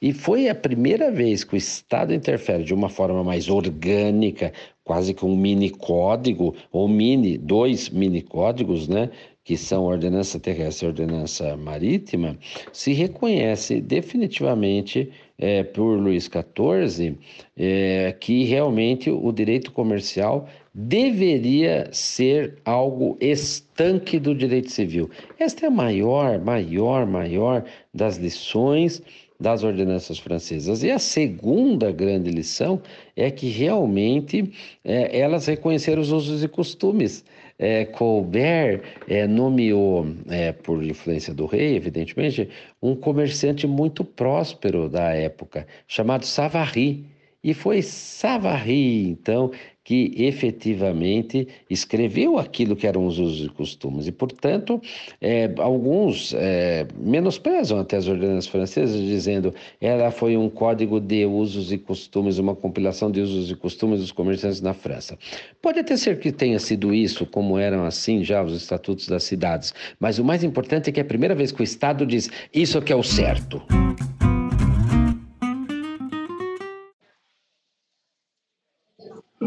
E 0.02 0.12
foi 0.12 0.50
a 0.50 0.56
primeira 0.56 1.12
vez 1.12 1.44
que 1.44 1.54
o 1.54 1.58
Estado 1.58 2.14
interfere 2.14 2.64
de 2.64 2.74
uma 2.74 2.90
forma 2.90 3.24
mais 3.24 3.48
orgânica, 3.48 4.52
quase 4.84 5.14
que 5.14 5.24
um 5.24 5.36
mini 5.36 5.70
código, 5.70 6.56
ou 6.72 6.88
mini, 6.88 7.38
dois 7.38 7.90
mini 7.90 8.22
códigos, 8.22 8.88
né? 8.88 9.10
Que 9.44 9.58
são 9.58 9.84
ordenança 9.84 10.40
terrestre 10.40 10.86
e 10.86 10.90
ordenança 10.90 11.58
marítima, 11.58 12.38
se 12.72 12.94
reconhece 12.94 13.82
definitivamente 13.82 15.12
é, 15.38 15.64
por 15.64 16.00
Luís 16.00 16.30
XIV 16.30 17.18
é, 17.58 18.16
que 18.20 18.46
realmente 18.46 19.10
o 19.10 19.32
direito 19.32 19.72
comercial 19.72 20.48
deveria 20.74 21.90
ser 21.92 22.58
algo 22.64 23.18
estanque 23.20 24.18
do 24.18 24.34
direito 24.34 24.72
civil. 24.72 25.10
Esta 25.38 25.66
é 25.66 25.68
a 25.68 25.72
maior, 25.72 26.40
maior, 26.40 27.06
maior 27.06 27.66
das 27.94 28.18
lições 28.18 29.02
das 29.44 29.64
ordenanças 29.64 30.18
francesas. 30.18 30.82
E 30.82 30.90
a 30.90 30.98
segunda 30.98 31.92
grande 31.92 32.32
lição 32.32 32.82
é 33.16 33.30
que 33.30 33.50
realmente 33.50 34.52
é, 34.84 35.20
elas 35.20 35.46
reconheceram 35.46 36.02
os 36.02 36.12
usos 36.12 36.44
e 36.44 36.48
costumes 36.48 37.24
é, 37.60 37.86
Colbert 37.86 38.82
é, 39.08 39.28
nomeou, 39.28 40.08
é, 40.30 40.52
por 40.52 40.84
influência 40.84 41.34
do 41.34 41.46
rei, 41.46 41.76
evidentemente, 41.76 42.50
um 42.82 42.96
comerciante 42.96 43.68
muito 43.68 44.04
próspero 44.04 44.90
da 44.90 45.14
época, 45.14 45.68
chamado 45.88 46.26
Savary. 46.26 47.06
E 47.44 47.54
foi 47.54 47.82
Savary, 47.82 49.10
então, 49.10 49.52
que 49.84 50.14
efetivamente 50.18 51.48
escreveu 51.70 52.38
aquilo 52.38 52.76
que 52.76 52.88
eram 52.88 53.06
os 53.06 53.20
usos 53.20 53.46
e 53.46 53.50
costumes. 53.50 54.08
E, 54.08 54.12
portanto, 54.12 54.82
é, 55.20 55.54
alguns 55.58 56.34
é, 56.34 56.88
menosprezam 56.98 57.80
até 57.80 57.98
as 57.98 58.08
ordenanças 58.08 58.48
francesas, 58.48 59.00
dizendo 59.02 59.54
ela 59.82 60.10
foi 60.10 60.38
um 60.38 60.50
código 60.50 61.00
de 61.00 61.26
usos 61.26 61.72
e 61.72 61.78
costumes, 61.78 62.38
uma 62.38 62.56
compilação 62.56 63.12
de 63.12 63.20
usos 63.20 63.52
e 63.52 63.56
costumes 63.56 64.00
dos 64.00 64.12
comerciantes 64.12 64.62
na 64.62 64.74
França. 64.74 65.18
Pode 65.62 65.80
até 65.80 65.98
ser 65.98 66.20
que 66.20 66.32
tenha 66.32 66.60
sido 66.60 66.94
isso, 66.94 67.26
como 67.26 67.58
eram 67.58 67.84
assim 67.84 68.24
já 68.24 68.42
os 68.42 68.56
estatutos 68.56 69.08
das 69.08 69.24
cidades, 69.24 69.74
mas 70.00 70.18
o 70.18 70.24
mais 70.24 70.44
importante 70.44 70.90
é 70.90 70.94
que 70.94 71.00
é 71.00 71.04
a 71.04 71.06
primeira 71.06 71.36
vez 71.36 71.52
que 71.52 71.62
o 71.62 71.64
Estado 71.64 72.06
diz 72.06 72.30
isso 72.54 72.82
que 72.82 72.94
é 72.94 72.96
o 72.96 73.04
certo. 73.04 73.62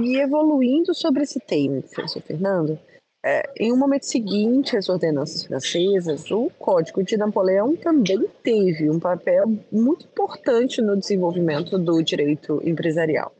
E 0.03 0.17
evoluindo 0.21 0.95
sobre 0.95 1.23
esse 1.23 1.41
tema, 1.41 1.81
professor 1.81 2.23
Fernando, 2.23 2.79
é, 3.25 3.43
em 3.59 3.73
um 3.73 3.77
momento 3.77 4.05
seguinte 4.05 4.77
às 4.77 4.89
ordenanças 4.89 5.45
francesas, 5.45 6.31
o 6.31 6.51
Código 6.59 7.03
de 7.03 7.17
Napoleão 7.17 7.75
também 7.75 8.25
teve 8.43 8.91
um 8.91 9.01
papel 9.01 9.47
muito 9.73 10.07
importante 10.07 10.83
no 10.83 10.97
desenvolvimento 10.97 11.79
do 11.79 12.03
direito 12.03 12.61
empresarial. 12.65 13.33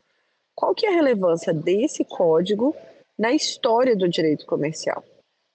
Qual 0.55 0.73
que 0.73 0.87
é 0.87 0.89
a 0.89 0.95
relevância 0.95 1.53
desse 1.53 2.03
código 2.03 2.75
na 3.17 3.31
história 3.31 3.95
do 3.95 4.09
direito 4.09 4.45
comercial? 4.45 5.03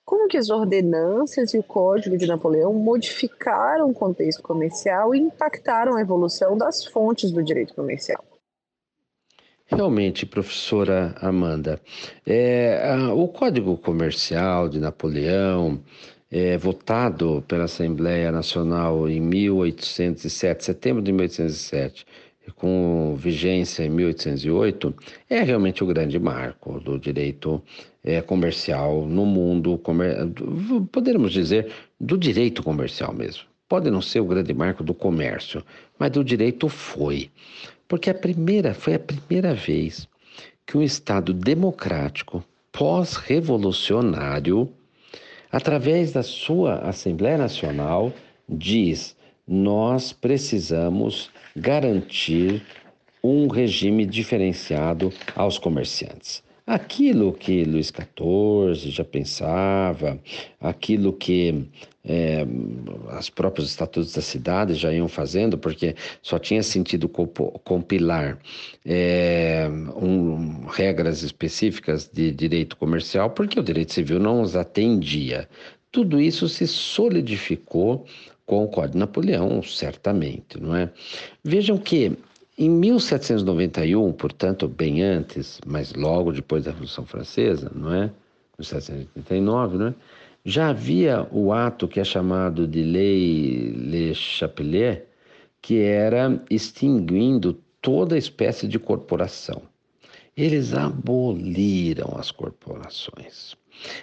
Como 0.04 0.28
que 0.28 0.36
as 0.36 0.50
ordenanças 0.50 1.52
e 1.52 1.58
o 1.58 1.62
Código 1.62 2.16
de 2.16 2.26
Napoleão 2.26 2.72
modificaram 2.72 3.90
o 3.90 3.94
contexto 3.94 4.42
comercial 4.42 5.14
e 5.14 5.20
impactaram 5.20 5.96
a 5.96 6.00
evolução 6.00 6.56
das 6.56 6.84
fontes 6.84 7.30
do 7.30 7.42
direito 7.42 7.74
comercial? 7.74 8.24
Realmente, 9.74 10.26
professora 10.26 11.14
Amanda, 11.18 11.80
é, 12.26 12.92
a, 12.92 13.14
o 13.14 13.26
Código 13.26 13.78
Comercial 13.78 14.68
de 14.68 14.78
Napoleão, 14.78 15.80
é, 16.30 16.58
votado 16.58 17.42
pela 17.48 17.64
Assembleia 17.64 18.30
Nacional 18.30 19.08
em 19.08 19.18
1807, 19.18 20.64
setembro 20.64 21.02
de 21.02 21.10
1807, 21.10 22.04
com 22.54 23.14
vigência 23.16 23.82
em 23.82 23.88
1808, 23.88 24.94
é 25.30 25.40
realmente 25.40 25.82
o 25.82 25.86
grande 25.86 26.18
marco 26.18 26.78
do 26.78 26.98
direito 26.98 27.62
é, 28.04 28.20
comercial 28.20 29.06
no 29.06 29.24
mundo, 29.24 29.78
comer, 29.78 30.16
poderíamos 30.92 31.32
dizer, 31.32 31.72
do 31.98 32.18
direito 32.18 32.62
comercial 32.62 33.14
mesmo. 33.14 33.44
Pode 33.66 33.90
não 33.90 34.02
ser 34.02 34.20
o 34.20 34.26
grande 34.26 34.52
marco 34.52 34.84
do 34.84 34.92
comércio, 34.92 35.64
mas 35.98 36.10
do 36.10 36.22
direito 36.22 36.68
foi. 36.68 37.30
Porque 37.88 38.10
a 38.10 38.14
primeira 38.14 38.74
foi 38.74 38.94
a 38.94 38.98
primeira 38.98 39.54
vez 39.54 40.08
que 40.66 40.78
um 40.78 40.82
Estado 40.82 41.32
democrático, 41.32 42.44
pós-revolucionário, 42.70 44.72
através 45.50 46.12
da 46.12 46.22
sua 46.22 46.76
Assembleia 46.76 47.36
Nacional, 47.36 48.12
diz: 48.48 49.16
nós 49.46 50.12
precisamos 50.12 51.30
garantir 51.54 52.62
um 53.22 53.48
regime 53.48 54.06
diferenciado 54.06 55.12
aos 55.36 55.58
comerciantes. 55.58 56.42
Aquilo 56.66 57.32
que 57.32 57.64
Luís 57.64 57.88
XIV 57.88 58.90
já 58.90 59.04
pensava, 59.04 60.18
aquilo 60.60 61.12
que 61.12 61.68
é, 62.04 62.46
os 63.18 63.30
próprios 63.30 63.70
estatutos 63.70 64.12
da 64.12 64.22
cidade 64.22 64.74
já 64.74 64.92
iam 64.92 65.08
fazendo, 65.08 65.58
porque 65.58 65.96
só 66.22 66.38
tinha 66.38 66.62
sentido 66.62 67.08
compilar 67.08 68.38
é, 68.84 69.68
um, 69.96 70.66
regras 70.66 71.22
específicas 71.22 72.08
de 72.12 72.30
direito 72.30 72.76
comercial, 72.76 73.30
porque 73.30 73.58
o 73.58 73.62
direito 73.62 73.92
civil 73.92 74.20
não 74.20 74.40
os 74.40 74.54
atendia. 74.54 75.48
Tudo 75.90 76.20
isso 76.20 76.48
se 76.48 76.66
solidificou 76.66 78.06
com 78.46 78.64
o 78.64 78.68
Código 78.68 78.98
Napoleão, 78.98 79.62
certamente, 79.62 80.60
não 80.60 80.74
é? 80.76 80.90
Vejam 81.44 81.76
que 81.76 82.12
em 82.64 82.70
1791, 82.70 84.12
portanto, 84.12 84.68
bem 84.68 85.02
antes, 85.02 85.60
mas 85.66 85.92
logo 85.94 86.32
depois 86.32 86.62
da 86.62 86.70
Revolução 86.70 87.04
Francesa, 87.04 87.72
não 87.74 87.92
é? 87.92 88.02
1789, 88.56 89.78
não 89.78 89.86
é? 89.88 89.94
Já 90.44 90.68
havia 90.68 91.26
o 91.32 91.52
ato 91.52 91.88
que 91.88 91.98
é 91.98 92.04
chamado 92.04 92.66
de 92.66 92.82
Lei 92.82 93.72
Le 93.72 94.14
Chapelier, 94.14 95.06
que 95.60 95.80
era 95.80 96.40
extinguindo 96.48 97.58
toda 97.80 98.16
espécie 98.16 98.68
de 98.68 98.78
corporação. 98.78 99.62
Eles 100.36 100.72
aboliram 100.72 102.16
as 102.16 102.30
corporações. 102.30 103.54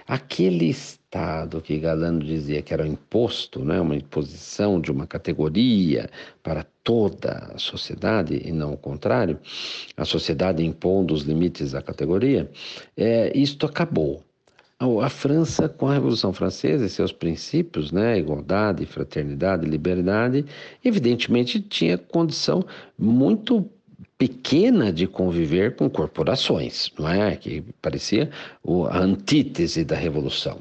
Aquele 0.08 0.66
Estado 0.66 1.62
que 1.62 1.80
Galano 1.80 2.24
dizia 2.24 2.62
que 2.62 2.74
era 2.74 2.84
um 2.84 2.94
imposto, 2.94 3.64
né, 3.64 3.80
uma 3.80 3.96
imposição 3.96 4.80
de 4.80 4.92
uma 4.92 5.08
categoria 5.08 6.10
para 6.44 6.66
toda 6.84 7.52
a 7.56 7.58
sociedade, 7.58 8.42
e 8.46 8.52
não 8.52 8.74
o 8.74 8.78
contrário, 8.78 9.40
a 9.98 10.06
sociedade 10.06 10.64
impondo 10.64 11.14
os 11.14 11.24
limites 11.24 11.72
da 11.72 11.82
categoria, 11.82 12.50
é, 12.96 13.32
isto 13.36 13.66
acabou. 13.66 14.24
A 15.02 15.10
França, 15.10 15.68
com 15.68 15.88
a 15.88 15.94
Revolução 15.94 16.32
Francesa 16.32 16.86
e 16.86 16.90
seus 16.90 17.12
princípios, 17.12 17.92
né, 17.92 18.18
igualdade, 18.18 18.86
fraternidade, 18.86 19.66
liberdade, 19.66 20.46
evidentemente 20.86 21.60
tinha 21.60 21.98
condição 21.98 22.64
muito 22.98 23.70
pequena 24.20 24.92
de 24.92 25.08
conviver 25.08 25.78
com 25.78 25.90
corporações, 25.90 26.92
não 27.00 27.08
é? 27.08 27.38
Que 27.38 27.64
parecia 27.82 28.30
a 28.92 29.00
antítese 29.00 29.86
da 29.86 29.96
revolução. 29.96 30.60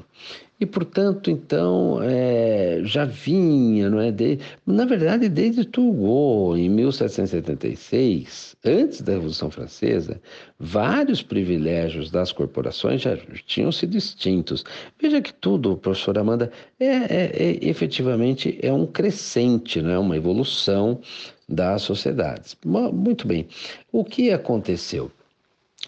E, 0.61 0.65
portanto, 0.65 1.29
então, 1.29 1.99
é, 2.01 2.81
já 2.83 3.05
vinha, 3.05 3.89
não 3.89 3.99
é? 3.99 4.11
De, 4.11 4.39
na 4.65 4.83
verdade, 4.85 5.29
desde 5.29 5.63
Turgot, 5.65 6.57
em 6.57 6.69
1776, 6.69 8.57
antes 8.65 9.01
da 9.01 9.13
Revolução 9.13 9.49
Francesa, 9.49 10.21
vários 10.59 11.21
privilégios 11.21 12.11
das 12.11 12.33
corporações 12.33 13.01
já 13.01 13.17
tinham 13.45 13.71
sido 13.71 13.97
extintos. 13.97 14.65
Veja 15.01 15.21
que 15.21 15.33
tudo, 15.33 15.77
professor 15.77 16.17
Amanda, 16.17 16.51
é, 16.77 16.85
é, 16.85 17.31
é 17.33 17.69
efetivamente 17.69 18.59
é 18.61 18.71
um 18.71 18.85
crescente, 18.85 19.81
não 19.81 19.91
é? 19.91 19.99
uma 19.99 20.17
evolução 20.17 20.99
das 21.49 21.81
sociedades. 21.81 22.55
Muito 22.65 23.27
bem. 23.27 23.47
O 23.91 24.03
que 24.03 24.31
aconteceu? 24.31 25.11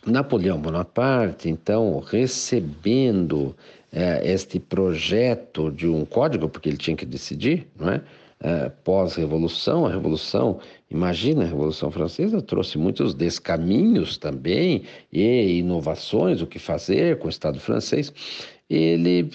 Napoleão 0.05 0.59
Bonaparte, 0.59 1.49
então, 1.49 1.99
recebendo 1.99 3.55
é, 3.91 4.21
este 4.31 4.59
projeto 4.59 5.71
de 5.71 5.87
um 5.87 6.05
código, 6.05 6.49
porque 6.49 6.69
ele 6.69 6.77
tinha 6.77 6.95
que 6.95 7.05
decidir, 7.05 7.67
não 7.77 7.91
é? 7.91 8.01
é 8.39 8.69
Pós-revolução, 8.83 9.85
a 9.85 9.91
revolução, 9.91 10.59
imagina, 10.89 11.43
a 11.43 11.47
Revolução 11.47 11.91
Francesa 11.91 12.41
trouxe 12.41 12.77
muitos 12.77 13.13
descaminhos 13.13 14.17
também 14.17 14.83
e 15.11 15.59
inovações, 15.59 16.41
o 16.41 16.47
que 16.47 16.57
fazer 16.57 17.19
com 17.19 17.27
o 17.27 17.29
Estado 17.29 17.59
francês. 17.59 18.11
Ele 18.69 19.29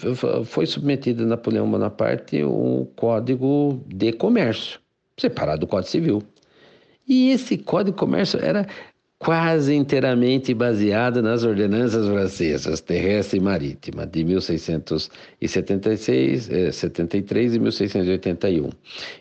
foi 0.46 0.66
submetido 0.66 1.22
a 1.22 1.26
Napoleão 1.26 1.70
Bonaparte 1.70 2.42
um 2.42 2.86
código 2.96 3.84
de 3.86 4.10
comércio, 4.12 4.80
separado 5.18 5.60
do 5.60 5.66
Código 5.66 5.90
Civil. 5.90 6.22
E 7.08 7.30
esse 7.30 7.56
Código 7.56 7.92
de 7.92 8.00
Comércio 8.00 8.38
era 8.42 8.66
quase 9.18 9.74
inteiramente 9.74 10.52
baseada 10.52 11.22
nas 11.22 11.42
ordenanças 11.42 12.06
francesas 12.06 12.82
terrestre 12.82 13.38
e 13.38 13.42
marítima 13.42 14.06
de 14.06 14.22
1676, 14.22 16.50
73 16.72 17.54
e 17.54 17.58
1681. 17.58 18.66
Eh, 18.66 18.70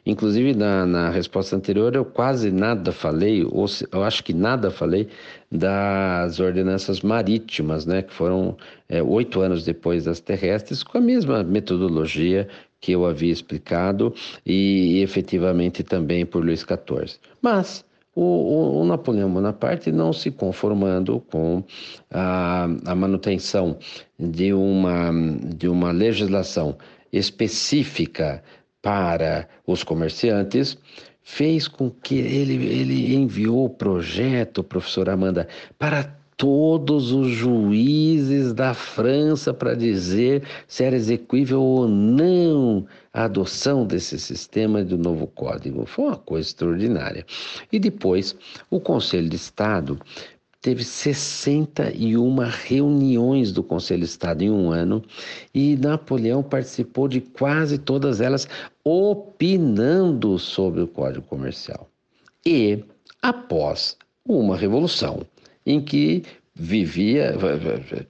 Inclusive 0.05 0.53
na, 0.53 0.86
na 0.86 1.10
resposta 1.10 1.55
anterior 1.55 1.95
eu 1.95 2.03
quase 2.03 2.51
nada 2.51 2.91
falei, 2.91 3.45
ou 3.45 3.67
eu 3.91 4.03
acho 4.03 4.21
que 4.23 4.34
nada 4.34 4.69
falei 4.69 5.08
das 5.49 6.41
ordenanças 6.41 6.99
marítimas, 7.01 7.86
né, 7.86 8.01
que 8.01 8.13
foram 8.13 8.58
é, 8.89 9.01
oito 9.01 9.39
anos 9.39 9.63
depois 9.63 10.03
das 10.03 10.19
terrestres, 10.19 10.84
com 10.84 10.97
a 10.97 11.01
mesma 11.01 11.41
metodologia 11.43 12.49
que 12.86 12.91
eu 12.91 13.04
havia 13.04 13.34
explicado 13.34 14.13
e, 14.45 15.00
e 15.00 15.02
efetivamente 15.02 15.84
também 15.84 16.24
por 16.24 16.45
Luís 16.45 16.60
XIV. 16.60 17.17
Mas 17.41 17.84
o, 18.13 18.21
o, 18.21 18.82
o, 18.82 18.86
Napoleão 18.86 19.28
Bonaparte 19.34 19.91
não 19.91 20.13
se 20.13 20.30
conformando 20.30 21.19
com 21.19 21.63
a, 22.12 22.65
a 22.86 22.93
manutenção 22.93 23.80
de 24.19 24.54
uma, 24.54 25.12
de 25.43 25.67
uma 25.67 25.91
legislação 25.91 26.78
específica 27.12 28.43
para 28.84 29.48
os 29.65 29.84
comerciantes, 29.84 30.78
fez 31.24 31.67
com 31.67 31.89
que 31.89 32.19
ele, 32.19 32.54
ele 32.67 33.15
enviou 33.15 33.65
o 33.65 33.69
projeto, 33.69 34.63
professora 34.63 35.13
Amanda, 35.13 35.48
para 35.80 36.15
todos 36.38 37.12
os 37.12 37.28
juízes 37.30 38.54
da 38.54 38.74
França 38.74 39.54
para 39.54 39.74
dizer 39.74 40.43
se 40.67 40.84
era 40.84 40.95
execuível 40.95 41.62
ou 41.62 41.88
não 41.88 42.86
a 43.13 43.24
adoção 43.24 43.86
desse 43.86 44.19
sistema 44.19 44.84
do 44.84 44.98
novo 44.98 45.28
código. 45.28 45.86
Foi 45.86 46.06
uma 46.06 46.17
coisa 46.17 46.50
extraordinária. 46.50 47.26
E 47.71 47.80
depois, 47.80 48.36
o 48.69 48.80
Conselho 48.80 49.30
de 49.30 49.38
Estado 49.38 49.98
teve 50.62 50.84
61 50.84 52.38
reuniões 52.39 53.52
do 53.52 53.62
Conselho 53.62 54.00
de 54.00 54.08
Estado 54.08 54.41
em 54.41 54.50
um 54.50 54.71
ano 54.71 55.04
e 55.54 55.78
Napoleão 55.78 56.41
participou 56.41 57.08
de 57.08 57.21
quase 57.21 57.78
todas 57.78 58.19
elas, 58.19 58.48
opinando 58.84 60.38
sobre 60.39 60.82
o 60.82 60.88
Código 60.88 61.26
Comercial. 61.28 61.88
E, 62.43 62.84
após 63.21 63.95
uma 64.28 64.58
revolução, 64.58 65.21
em 65.65 65.82
que 65.82 66.23
vivia, 66.54 67.36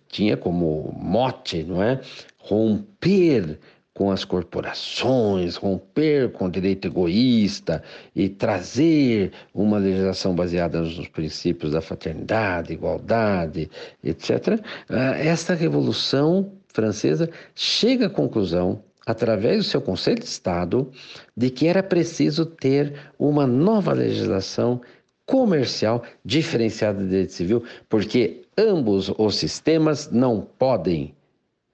tinha 0.08 0.38
como 0.38 0.94
mote, 1.00 1.64
não 1.64 1.82
é? 1.82 2.00
Romper 2.38 3.58
com 3.96 4.12
as 4.12 4.26
corporações, 4.26 5.56
romper 5.56 6.30
com 6.34 6.46
o 6.46 6.52
direito 6.52 6.86
egoísta 6.86 7.82
e 8.14 8.28
trazer 8.28 9.32
uma 9.54 9.78
legislação 9.78 10.36
baseada 10.36 10.82
nos 10.82 11.08
princípios 11.08 11.72
da 11.72 11.80
fraternidade, 11.80 12.74
igualdade, 12.74 13.70
etc. 14.04 14.60
Ah, 14.90 15.18
esta 15.18 15.54
revolução 15.54 16.52
francesa 16.74 17.30
chega 17.56 18.08
à 18.08 18.10
conclusão 18.10 18.84
através 19.06 19.60
do 19.60 19.64
seu 19.64 19.80
Conselho 19.80 20.20
de 20.20 20.26
Estado, 20.26 20.92
de 21.38 21.50
que 21.50 21.66
era 21.66 21.82
preciso 21.82 22.46
ter 22.46 22.94
uma 23.18 23.48
nova 23.48 23.94
legislação 23.94 24.82
comercial 25.26 26.04
diferenciada 26.24 27.00
do 27.00 27.10
direito 27.10 27.34
civil, 27.34 27.64
porque 27.90 28.44
ambos 28.58 29.12
os 29.18 29.36
sistemas 29.36 30.12
não 30.12 30.42
podem 30.42 31.16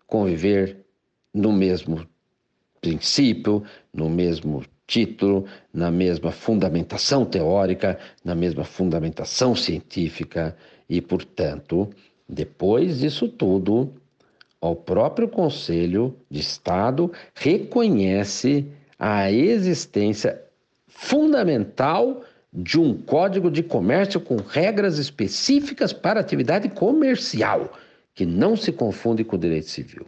conviver 0.07 0.77
no 1.33 1.51
mesmo 1.51 2.05
princípio, 2.79 3.63
no 3.93 4.09
mesmo 4.09 4.63
título, 4.87 5.45
na 5.73 5.89
mesma 5.91 6.31
fundamentação 6.31 7.23
teórica, 7.25 7.97
na 8.25 8.35
mesma 8.35 8.63
fundamentação 8.63 9.55
científica. 9.55 10.55
E, 10.89 10.99
portanto, 10.99 11.89
depois 12.27 12.99
disso 12.99 13.29
tudo, 13.29 13.93
o 14.59 14.75
próprio 14.75 15.27
Conselho 15.27 16.15
de 16.29 16.39
Estado 16.39 17.11
reconhece 17.33 18.67
a 18.99 19.31
existência 19.31 20.41
fundamental 20.87 22.21
de 22.53 22.79
um 22.79 23.01
código 23.01 23.49
de 23.49 23.63
comércio 23.63 24.19
com 24.19 24.35
regras 24.35 24.97
específicas 24.97 25.93
para 25.93 26.19
atividade 26.19 26.67
comercial, 26.69 27.71
que 28.13 28.25
não 28.25 28.57
se 28.57 28.71
confunde 28.71 29.23
com 29.23 29.37
o 29.37 29.39
direito 29.39 29.69
civil. 29.69 30.05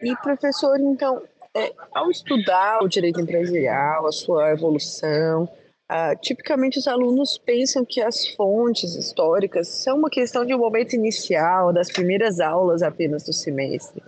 E 0.00 0.16
professor, 0.16 0.80
então, 0.80 1.22
é, 1.54 1.72
ao 1.92 2.10
estudar 2.10 2.82
o 2.82 2.88
direito 2.88 3.20
empresarial, 3.20 4.06
a 4.06 4.12
sua 4.12 4.50
evolução, 4.50 5.48
ah, 5.94 6.16
tipicamente 6.16 6.78
os 6.78 6.88
alunos 6.88 7.36
pensam 7.36 7.84
que 7.84 8.00
as 8.00 8.26
fontes 8.28 8.94
históricas 8.94 9.68
são 9.68 9.98
uma 9.98 10.08
questão 10.08 10.42
de 10.42 10.54
um 10.54 10.58
momento 10.58 10.94
inicial, 10.94 11.70
das 11.70 11.92
primeiras 11.92 12.40
aulas 12.40 12.82
apenas 12.82 13.24
do 13.24 13.32
semestre. 13.34 14.02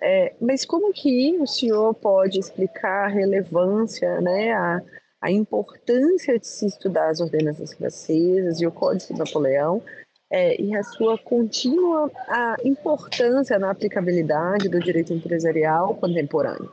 É, 0.00 0.34
mas 0.40 0.64
como 0.64 0.92
que 0.92 1.36
o 1.40 1.44
senhor 1.44 1.92
pode 1.94 2.38
explicar 2.38 3.06
a 3.06 3.08
relevância, 3.08 4.20
né, 4.20 4.52
a, 4.52 4.80
a 5.20 5.28
importância 5.28 6.38
de 6.38 6.46
se 6.46 6.64
estudar 6.64 7.08
as 7.10 7.20
ordenanças 7.20 7.72
francesas 7.72 8.60
e 8.60 8.66
o 8.68 8.70
Código 8.70 9.12
de 9.12 9.18
Napoleão 9.18 9.82
é, 10.30 10.62
e 10.62 10.76
a 10.76 10.84
sua 10.84 11.18
contínua 11.18 12.08
a 12.28 12.54
importância 12.62 13.58
na 13.58 13.72
aplicabilidade 13.72 14.68
do 14.68 14.78
direito 14.78 15.12
empresarial 15.12 15.96
contemporâneo? 15.96 16.70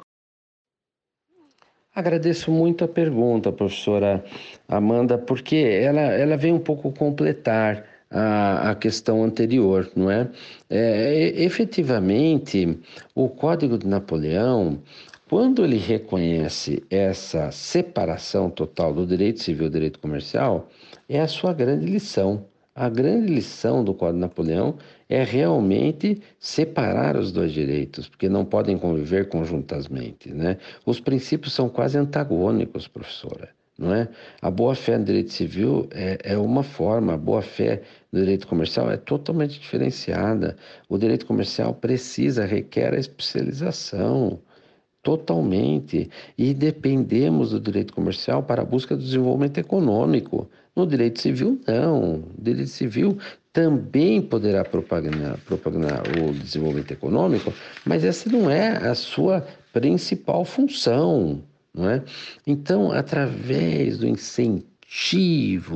Agradeço 1.95 2.51
muito 2.51 2.83
a 2.83 2.87
pergunta, 2.87 3.51
professora 3.51 4.23
Amanda, 4.67 5.15
porque 5.15 5.57
ela, 5.57 6.01
ela 6.01 6.35
vem 6.35 6.51
um 6.51 6.59
pouco 6.59 6.91
completar 6.91 7.85
a, 8.09 8.71
a 8.71 8.75
questão 8.75 9.23
anterior, 9.23 9.87
não 9.95 10.09
é? 10.09 10.27
é? 10.71 11.43
Efetivamente, 11.43 12.79
o 13.13 13.29
Código 13.29 13.77
de 13.77 13.85
Napoleão, 13.85 14.81
quando 15.29 15.63
ele 15.63 15.77
reconhece 15.77 16.83
essa 16.89 17.51
separação 17.51 18.49
total 18.49 18.91
do 18.91 19.05
direito 19.05 19.43
civil 19.43 19.67
e 19.67 19.69
do 19.69 19.73
direito 19.73 19.99
comercial, 19.99 20.69
é 21.07 21.21
a 21.21 21.27
sua 21.27 21.53
grande 21.53 21.85
lição. 21.85 22.45
A 22.75 22.89
grande 22.89 23.31
lição 23.31 23.83
do 23.83 23.93
Código 23.93 24.17
de 24.17 24.21
Napoleão 24.21 24.77
é 25.13 25.23
realmente 25.23 26.19
separar 26.39 27.15
os 27.15 27.31
dois 27.31 27.51
direitos, 27.51 28.09
porque 28.09 28.27
não 28.27 28.43
podem 28.43 28.79
conviver 28.79 29.29
conjuntamente. 29.29 30.33
Né? 30.33 30.57
Os 30.87 30.99
princípios 30.99 31.53
são 31.53 31.69
quase 31.69 31.99
antagônicos, 31.99 32.87
professora. 32.87 33.49
Não 33.77 33.93
é? 33.93 34.09
A 34.41 34.49
boa-fé 34.49 34.97
no 34.97 35.05
direito 35.05 35.31
civil 35.31 35.87
é, 35.91 36.17
é 36.23 36.37
uma 36.37 36.63
forma, 36.63 37.13
a 37.13 37.17
boa-fé 37.17 37.83
no 38.11 38.21
direito 38.21 38.47
comercial 38.47 38.89
é 38.89 38.97
totalmente 38.97 39.59
diferenciada. 39.59 40.55
O 40.89 40.97
direito 40.97 41.27
comercial 41.27 41.75
precisa, 41.75 42.43
requer 42.45 42.95
a 42.95 42.99
especialização 42.99 44.39
totalmente 45.03 46.09
e 46.37 46.53
dependemos 46.53 47.51
do 47.51 47.59
direito 47.59 47.93
comercial 47.93 48.41
para 48.41 48.61
a 48.61 48.65
busca 48.65 48.95
do 48.95 49.03
desenvolvimento 49.03 49.59
econômico. 49.59 50.49
No 50.75 50.87
direito 50.87 51.21
civil, 51.21 51.59
não. 51.67 52.15
O 52.15 52.41
direito 52.41 52.69
civil 52.69 53.17
também 53.51 54.21
poderá 54.21 54.63
propagar 54.65 56.01
o 56.17 56.33
desenvolvimento 56.33 56.91
econômico, 56.91 57.53
mas 57.85 58.03
essa 58.03 58.27
não 58.29 58.49
é 58.49 58.77
a 58.77 58.95
sua 58.95 59.45
principal 59.71 60.43
função. 60.43 61.43
Não 61.75 61.89
é? 61.89 62.03
Então, 62.47 62.91
através 62.91 63.97
do 63.97 64.07
incentivo 64.07 64.72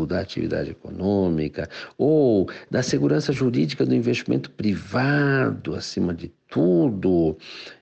da 0.08 0.20
atividade 0.20 0.70
econômica 0.72 1.68
ou 1.98 2.50
da 2.70 2.84
segurança 2.84 3.34
jurídica 3.34 3.86
do 3.86 3.96
investimento 3.96 4.52
privado, 4.52 5.76
acima 5.76 6.14
de 6.14 6.32
tudo, 6.50 7.38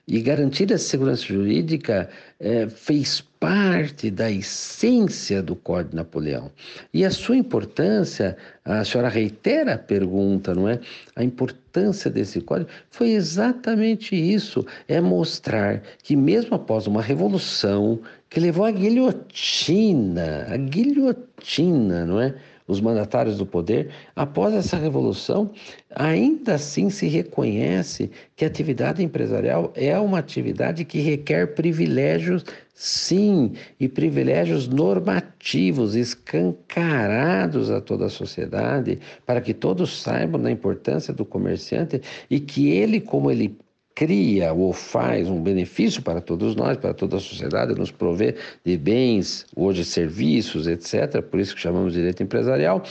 e 0.08 0.20
garantir 0.20 0.72
essa 0.72 0.84
segurança 0.84 1.22
jurídica 1.22 2.08
é, 2.40 2.68
fez 2.68 3.20
parte 3.38 4.10
da 4.10 4.30
essência 4.30 5.42
do 5.42 5.54
Código 5.54 5.94
Napoleão. 5.94 6.50
E 6.92 7.04
a 7.04 7.10
sua 7.10 7.36
importância, 7.36 8.36
a 8.64 8.84
senhora 8.84 9.08
reitera 9.08 9.74
a 9.74 9.78
pergunta, 9.78 10.54
não 10.54 10.68
é? 10.68 10.80
A 11.14 11.22
importância 11.22 12.10
desse 12.10 12.40
código 12.40 12.70
foi 12.90 13.10
exatamente 13.10 14.16
isso: 14.16 14.66
é 14.88 15.00
mostrar 15.00 15.82
que, 16.02 16.16
mesmo 16.16 16.56
após 16.56 16.86
uma 16.86 17.02
revolução 17.02 18.00
que 18.28 18.40
levou 18.40 18.64
à 18.64 18.70
guilhotina, 18.70 20.46
a 20.48 20.56
guilhotina, 20.56 22.04
não 22.04 22.20
é? 22.20 22.34
os 22.68 22.80
mandatários 22.80 23.38
do 23.38 23.46
poder, 23.46 23.90
após 24.14 24.52
essa 24.52 24.76
revolução, 24.76 25.50
ainda 25.94 26.54
assim 26.54 26.90
se 26.90 27.06
reconhece 27.06 28.10
que 28.34 28.44
a 28.44 28.48
atividade 28.48 29.02
empresarial 29.02 29.72
é 29.76 29.98
uma 29.98 30.18
atividade 30.18 30.84
que 30.84 30.98
requer 30.98 31.54
privilégios, 31.54 32.44
sim, 32.74 33.52
e 33.78 33.88
privilégios 33.88 34.66
normativos, 34.66 35.94
escancarados 35.94 37.70
a 37.70 37.80
toda 37.80 38.06
a 38.06 38.10
sociedade, 38.10 38.98
para 39.24 39.40
que 39.40 39.54
todos 39.54 40.02
saibam 40.02 40.40
da 40.40 40.50
importância 40.50 41.14
do 41.14 41.24
comerciante 41.24 42.02
e 42.28 42.40
que 42.40 42.68
ele, 42.70 43.00
como 43.00 43.30
ele 43.30 43.56
cria 43.96 44.52
ou 44.52 44.74
faz 44.74 45.26
um 45.26 45.42
benefício 45.42 46.02
para 46.02 46.20
todos 46.20 46.54
nós, 46.54 46.76
para 46.76 46.92
toda 46.92 47.16
a 47.16 47.18
sociedade, 47.18 47.74
nos 47.74 47.90
provê 47.90 48.36
de 48.62 48.76
bens, 48.76 49.46
hoje 49.56 49.86
serviços, 49.86 50.66
etc., 50.66 51.22
por 51.22 51.40
isso 51.40 51.54
que 51.54 51.62
chamamos 51.62 51.94
de 51.94 52.00
direito 52.00 52.22
empresarial, 52.22 52.82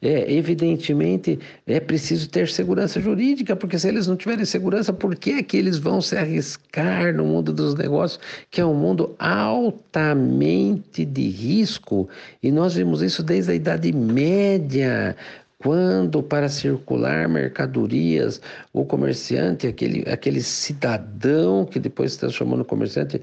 é, 0.00 0.32
evidentemente 0.32 1.36
é 1.66 1.80
preciso 1.80 2.30
ter 2.30 2.48
segurança 2.48 3.00
jurídica, 3.00 3.56
porque 3.56 3.76
se 3.76 3.88
eles 3.88 4.06
não 4.06 4.14
tiverem 4.14 4.44
segurança, 4.44 4.92
por 4.92 5.16
que 5.16 5.32
é 5.32 5.42
que 5.42 5.56
eles 5.56 5.78
vão 5.78 6.00
se 6.00 6.16
arriscar 6.16 7.12
no 7.12 7.24
mundo 7.24 7.52
dos 7.52 7.74
negócios, 7.74 8.20
que 8.48 8.60
é 8.60 8.64
um 8.64 8.74
mundo 8.74 9.16
altamente 9.18 11.04
de 11.04 11.28
risco, 11.28 12.08
e 12.40 12.52
nós 12.52 12.74
vimos 12.74 13.02
isso 13.02 13.24
desde 13.24 13.50
a 13.50 13.54
Idade 13.56 13.92
Média, 13.92 15.16
quando 15.62 16.22
para 16.22 16.48
circular 16.48 17.28
mercadorias, 17.28 18.40
o 18.72 18.84
comerciante, 18.84 19.66
aquele, 19.66 20.02
aquele 20.10 20.42
cidadão 20.42 21.64
que 21.64 21.78
depois 21.78 22.12
se 22.12 22.18
transformou 22.18 22.58
no 22.58 22.64
comerciante, 22.64 23.20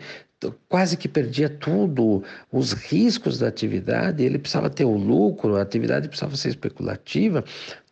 quase 0.69 0.95
que 0.95 1.10
perdia 1.10 1.49
tudo, 1.49 2.23
os 2.52 2.71
riscos 2.71 3.39
da 3.39 3.47
atividade, 3.49 4.23
ele 4.23 4.39
precisava 4.39 4.69
ter 4.69 4.86
o 4.86 4.95
lucro, 4.95 5.58
a 5.58 5.62
atividade 5.62 6.08
precisava 6.08 6.38
ser 6.38 6.49
especulativa. 6.49 7.43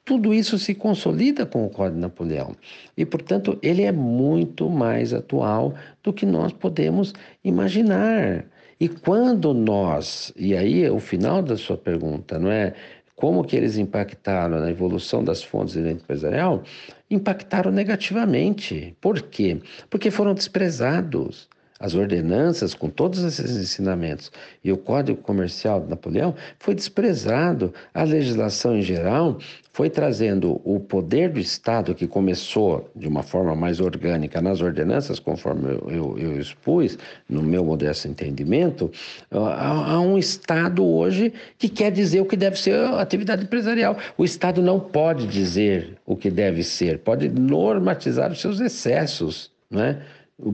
Tudo 0.05 0.33
isso 0.33 0.57
se 0.57 0.73
consolida 0.73 1.45
com 1.45 1.65
o 1.65 1.69
Código 1.69 1.99
Napoleão. 1.99 2.55
E, 2.95 3.05
portanto, 3.05 3.59
ele 3.61 3.83
é 3.83 3.91
muito 3.91 4.69
mais 4.69 5.13
atual 5.13 5.75
do 6.01 6.13
que 6.13 6.25
nós 6.25 6.53
podemos 6.53 7.13
imaginar. 7.43 8.45
E 8.79 8.87
quando 8.87 9.53
nós, 9.53 10.31
e 10.37 10.55
aí 10.55 10.83
é 10.83 10.91
o 10.91 10.99
final 10.99 11.41
da 11.41 11.57
sua 11.57 11.75
pergunta, 11.75 12.37
não 12.37 12.51
é? 12.51 12.73
Como 13.17 13.43
que 13.43 13.55
eles 13.55 13.77
impactaram 13.77 14.59
na 14.59 14.69
evolução 14.69 15.23
das 15.23 15.43
fontes 15.43 15.73
de 15.73 15.79
renda 15.79 15.93
empresarial, 16.03 16.63
impactaram 17.09 17.71
negativamente. 17.71 18.95
Por 19.01 19.23
quê? 19.23 19.59
Porque 19.89 20.11
foram 20.11 20.35
desprezados. 20.35 21.49
As 21.79 21.93
ordenanças, 21.93 22.73
com 22.73 22.89
todos 22.89 23.23
esses 23.23 23.55
ensinamentos, 23.55 24.31
e 24.63 24.71
o 24.71 24.77
Código 24.77 25.21
Comercial 25.21 25.81
de 25.81 25.89
Napoleão 25.89 26.33
foi 26.57 26.73
desprezado. 26.73 27.71
A 27.93 28.03
legislação 28.03 28.75
em 28.75 28.81
geral 28.81 29.37
foi 29.71 29.87
trazendo 29.91 30.59
o 30.63 30.79
poder 30.79 31.29
do 31.29 31.39
Estado, 31.39 31.93
que 31.93 32.07
começou 32.07 32.89
de 32.95 33.07
uma 33.07 33.21
forma 33.21 33.55
mais 33.55 33.79
orgânica 33.79 34.41
nas 34.41 34.59
ordenanças, 34.59 35.19
conforme 35.19 35.69
eu, 35.69 35.87
eu, 35.87 36.17
eu 36.17 36.41
expus, 36.41 36.97
no 37.29 37.43
meu 37.43 37.63
modesto 37.63 38.07
entendimento, 38.07 38.91
a, 39.29 39.93
a, 39.93 39.99
um 39.99 40.17
Estado 40.17 40.83
hoje 40.83 41.31
que 41.59 41.69
quer 41.69 41.91
dizer 41.91 42.21
o 42.21 42.25
que 42.25 42.35
deve 42.35 42.57
ser 42.57 42.73
a 42.73 42.99
atividade 42.99 43.43
empresarial. 43.43 43.95
O 44.17 44.25
Estado 44.25 44.63
não 44.63 44.79
pode 44.79 45.27
dizer 45.27 45.95
o 46.07 46.15
que 46.15 46.31
deve 46.31 46.63
ser, 46.63 46.97
pode 46.97 47.29
normatizar 47.29 48.31
os 48.31 48.41
seus 48.41 48.59
excessos, 48.59 49.51
né? 49.69 50.01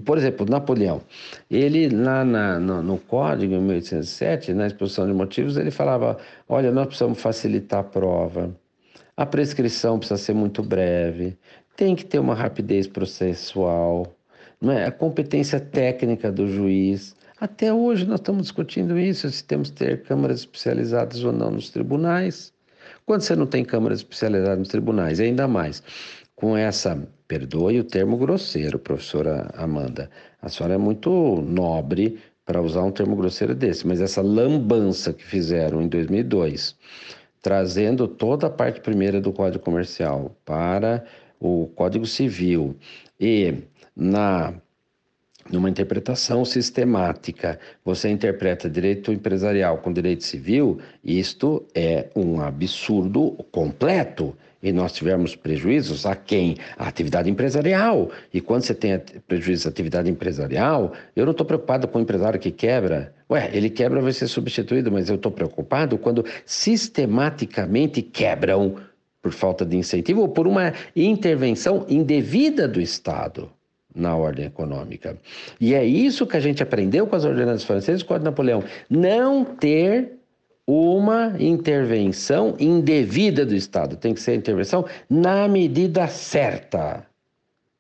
Por 0.05 0.17
exemplo, 0.17 0.45
Napoleão, 0.49 1.01
ele 1.51 1.89
lá 1.89 2.23
na, 2.23 2.57
no, 2.57 2.81
no, 2.81 2.97
Código, 2.97 3.53
em 3.53 3.59
1807, 3.59 4.53
na 4.53 4.67
exposição 4.67 5.05
de 5.05 5.13
motivos, 5.13 5.57
ele 5.57 5.71
falava: 5.71 6.17
olha, 6.47 6.71
nós 6.71 6.87
precisamos 6.87 7.21
facilitar 7.21 7.81
a 7.81 7.83
prova, 7.83 8.55
a 9.17 9.25
prescrição 9.25 9.99
precisa 9.99 10.17
ser 10.17 10.33
muito 10.33 10.63
breve, 10.63 11.37
tem 11.75 11.95
que 11.95 12.05
ter 12.05 12.19
uma 12.19 12.33
rapidez 12.33 12.87
processual, 12.87 14.07
não 14.61 14.71
é? 14.71 14.85
a 14.85 14.91
competência 14.91 15.59
técnica 15.59 16.31
do 16.31 16.47
juiz. 16.47 17.13
Até 17.39 17.73
hoje 17.73 18.05
nós 18.05 18.21
estamos 18.21 18.43
discutindo 18.43 18.97
isso, 18.97 19.29
se 19.29 19.43
temos 19.43 19.69
que 19.69 19.75
ter 19.77 20.03
câmaras 20.03 20.39
especializadas 20.39 21.25
ou 21.25 21.33
não 21.33 21.51
nos 21.51 21.69
tribunais. 21.69 22.53
Quando 23.05 23.21
você 23.21 23.35
não 23.35 23.45
tem 23.45 23.65
câmaras 23.65 23.99
especializadas 23.99 24.59
nos 24.59 24.69
tribunais, 24.69 25.19
ainda 25.19 25.45
mais 25.45 25.83
com 26.35 26.57
essa, 26.57 27.01
perdoe 27.33 27.79
o 27.79 27.83
termo 27.83 28.15
grosseiro, 28.15 28.77
professora 28.77 29.49
Amanda, 29.57 30.07
a 30.39 30.49
senhora 30.49 30.75
é 30.75 30.77
muito 30.77 31.41
nobre 31.41 32.19
para 32.45 32.61
usar 32.61 32.83
um 32.83 32.91
termo 32.91 33.15
grosseiro 33.15 33.55
desse, 33.55 33.87
mas 33.87 33.99
essa 33.99 34.21
lambança 34.21 35.11
que 35.11 35.25
fizeram 35.25 35.81
em 35.81 35.87
2002, 35.87 36.75
trazendo 37.41 38.07
toda 38.07 38.45
a 38.45 38.49
parte 38.51 38.81
primeira 38.81 39.19
do 39.19 39.33
Código 39.33 39.63
Comercial 39.63 40.35
para 40.45 41.03
o 41.39 41.71
Código 41.75 42.05
Civil 42.05 42.75
e 43.19 43.55
na 43.95 44.53
numa 45.51 45.69
interpretação 45.69 46.45
sistemática, 46.45 47.59
você 47.83 48.09
interpreta 48.09 48.69
direito 48.69 49.11
empresarial 49.11 49.79
com 49.79 49.91
direito 49.91 50.23
civil, 50.23 50.79
isto 51.03 51.65
é 51.75 52.07
um 52.15 52.39
absurdo 52.39 53.31
completo 53.51 54.33
e 54.63 54.71
nós 54.71 54.93
tivermos 54.93 55.35
prejuízos 55.35 56.05
a 56.05 56.15
quem? 56.15 56.55
A 56.77 56.87
atividade 56.87 57.29
empresarial. 57.29 58.09
E 58.33 58.39
quando 58.39 58.63
você 58.63 58.73
tem 58.73 58.97
prejuízo 59.27 59.67
à 59.67 59.71
atividade 59.71 60.09
empresarial, 60.09 60.93
eu 61.13 61.25
não 61.25 61.31
estou 61.31 61.45
preocupado 61.45 61.85
com 61.87 61.99
o 61.99 62.01
empresário 62.01 62.39
que 62.39 62.49
quebra. 62.49 63.13
Ué, 63.29 63.49
ele 63.53 63.69
quebra, 63.69 64.01
vai 64.01 64.13
ser 64.13 64.27
substituído, 64.27 64.89
mas 64.89 65.09
eu 65.09 65.15
estou 65.15 65.31
preocupado 65.31 65.97
quando 65.97 66.25
sistematicamente 66.45 68.01
quebram 68.01 68.77
por 69.21 69.33
falta 69.33 69.65
de 69.65 69.75
incentivo 69.75 70.21
ou 70.21 70.29
por 70.29 70.47
uma 70.47 70.73
intervenção 70.95 71.85
indevida 71.89 72.67
do 72.67 72.79
Estado 72.79 73.49
na 73.93 74.15
ordem 74.15 74.45
econômica. 74.45 75.17
E 75.59 75.73
é 75.73 75.85
isso 75.85 76.25
que 76.25 76.37
a 76.37 76.39
gente 76.39 76.63
aprendeu 76.63 77.05
com 77.05 77.15
as 77.15 77.25
ordenanças 77.25 77.63
francesas 77.63 78.01
com 78.01 78.13
o 78.13 78.19
Napoleão. 78.19 78.63
Não 78.89 79.43
ter 79.45 80.22
uma 80.65 81.35
intervenção 81.39 82.55
indevida 82.59 83.45
do 83.45 83.55
Estado. 83.55 83.97
Tem 83.97 84.13
que 84.13 84.21
ser 84.21 84.35
intervenção 84.35 84.85
na 85.09 85.47
medida 85.47 86.07
certa. 86.07 87.05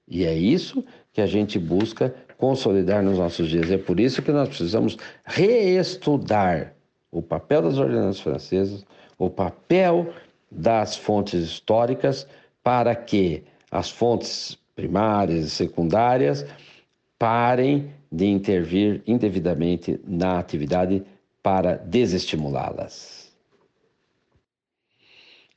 E 0.07 0.25
é 0.25 0.33
isso 0.33 0.83
que 1.11 1.21
a 1.21 1.25
gente 1.25 1.57
busca 1.57 2.13
consolidar 2.37 3.01
nos 3.01 3.17
nossos 3.17 3.49
dias. 3.49 3.71
É 3.71 3.77
por 3.77 3.99
isso 3.99 4.21
que 4.21 4.31
nós 4.31 4.49
precisamos 4.49 4.97
reestudar 5.23 6.73
o 7.11 7.21
papel 7.21 7.61
das 7.61 7.77
ordenanças 7.77 8.19
francesas, 8.19 8.85
o 9.17 9.29
papel 9.29 10.13
das 10.51 10.95
fontes 10.95 11.41
históricas, 11.41 12.27
para 12.61 12.95
que 12.95 13.43
as 13.71 13.89
fontes 13.89 14.57
primárias 14.75 15.45
e 15.45 15.49
secundárias 15.49 16.45
parem 17.17 17.91
de 18.11 18.25
intervir 18.25 19.01
indevidamente 19.07 19.99
na 20.05 20.37
atividade 20.37 21.03
para 21.43 21.75
desestimulá-las. 21.75 23.23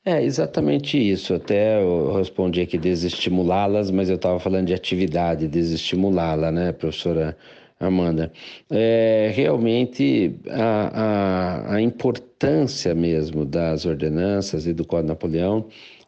É 0.05 0.23
exatamente 0.23 0.97
isso. 0.97 1.33
Até 1.33 1.81
eu 1.81 2.13
respondi 2.15 2.61
aqui 2.61 2.77
desestimulá-las, 2.77 3.91
mas 3.91 4.09
eu 4.09 4.15
estava 4.15 4.39
falando 4.39 4.67
de 4.67 4.73
atividade, 4.73 5.47
desestimulá-la, 5.47 6.51
né, 6.51 6.71
professora 6.71 7.35
Amanda? 7.79 8.31
É, 8.69 9.31
realmente 9.35 10.35
a, 10.49 11.71
a, 11.73 11.75
a 11.75 11.81
importância 11.81 12.95
mesmo 12.95 13.43
das 13.43 13.85
ordenanças 13.85 14.65
e 14.65 14.73
do 14.73 14.85
Código 14.85 15.09
Napoleão, 15.09 15.65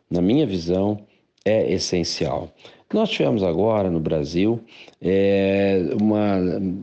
na 0.09 0.21
minha 0.21 0.47
visão, 0.47 0.99
é 1.43 1.71
essencial. 1.71 2.53
Nós 2.93 3.09
tivemos 3.09 3.43
agora 3.43 3.89
no 3.89 3.99
Brasil 3.99 4.61
é, 5.01 5.81
uma 5.99 6.37
um 6.37 6.81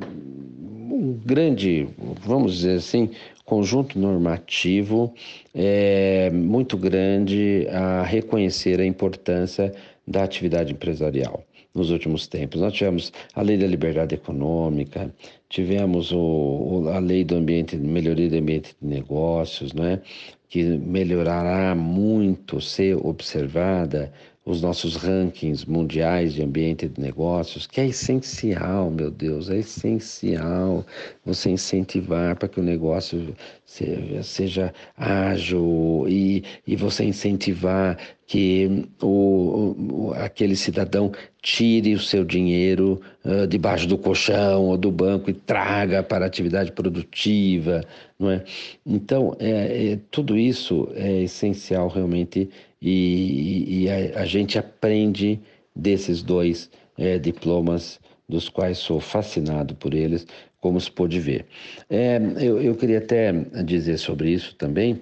grande, 1.24 1.88
vamos 2.24 2.56
dizer 2.56 2.76
assim, 2.78 3.10
conjunto 3.44 3.98
normativo 3.98 5.14
é, 5.54 6.30
muito 6.30 6.76
grande 6.76 7.66
a 7.70 8.02
reconhecer 8.02 8.80
a 8.80 8.84
importância 8.84 9.72
da 10.06 10.24
atividade 10.24 10.72
empresarial 10.72 11.44
nos 11.74 11.90
últimos 11.90 12.26
tempos. 12.26 12.60
Nós 12.60 12.72
tivemos 12.72 13.12
a 13.34 13.42
lei 13.42 13.56
da 13.56 13.66
liberdade 13.66 14.14
econômica, 14.14 15.12
tivemos 15.48 16.10
o, 16.10 16.88
a 16.92 16.98
lei 16.98 17.22
do 17.22 17.36
ambiente, 17.36 17.76
melhoria 17.76 18.28
do 18.28 18.36
ambiente 18.36 18.74
de 18.80 18.88
negócios, 18.88 19.72
né, 19.72 20.00
que 20.48 20.64
melhorará 20.64 21.74
muito 21.74 22.60
ser 22.60 22.96
observada 22.96 24.12
os 24.46 24.62
nossos 24.62 24.94
rankings 24.94 25.68
mundiais 25.68 26.32
de 26.32 26.42
ambiente 26.42 26.86
de 26.86 27.00
negócios, 27.00 27.66
que 27.66 27.80
é 27.80 27.86
essencial, 27.88 28.92
meu 28.92 29.10
Deus, 29.10 29.50
é 29.50 29.58
essencial 29.58 30.86
você 31.24 31.50
incentivar 31.50 32.36
para 32.36 32.48
que 32.48 32.60
o 32.60 32.62
negócio 32.62 33.34
seja, 33.64 34.22
seja 34.22 34.74
ágil 34.96 36.06
e, 36.08 36.44
e 36.64 36.76
você 36.76 37.02
incentivar 37.02 37.98
que 38.24 38.88
o, 39.02 39.74
o, 39.78 40.12
aquele 40.14 40.54
cidadão 40.54 41.10
tire 41.42 41.94
o 41.94 42.00
seu 42.00 42.24
dinheiro 42.24 43.00
uh, 43.24 43.48
debaixo 43.48 43.88
do 43.88 43.98
colchão 43.98 44.66
ou 44.66 44.76
do 44.76 44.92
banco 44.92 45.28
e 45.28 45.34
traga 45.34 46.04
para 46.04 46.24
a 46.24 46.28
atividade 46.28 46.70
produtiva, 46.70 47.82
não 48.18 48.30
é? 48.30 48.44
Então, 48.84 49.36
é, 49.40 49.92
é 49.92 49.98
tudo 50.10 50.38
isso 50.38 50.88
é 50.94 51.22
essencial 51.22 51.88
realmente 51.88 52.48
e, 52.88 53.82
e 53.82 53.90
a, 53.90 54.20
a, 54.20 54.24
gente 54.24 54.56
aprende 54.56 55.40
desses 55.74 56.22
dois 56.22 56.70
é, 56.96 57.18
diplomas, 57.18 57.98
dos 58.28 58.48
quais 58.48 58.78
sou 58.78 59.00
fascinado 59.00 59.74
por 59.74 59.92
eles, 59.92 60.24
como 60.60 60.80
se 60.80 60.88
pôde 60.88 61.18
ver. 61.18 61.46
É, 61.90 62.20
eu, 62.38 62.62
eu, 62.62 62.76
queria 62.76 62.98
até 62.98 63.32
dizer 63.64 63.98
sobre 63.98 64.30
isso 64.30 64.54
também. 64.54 65.00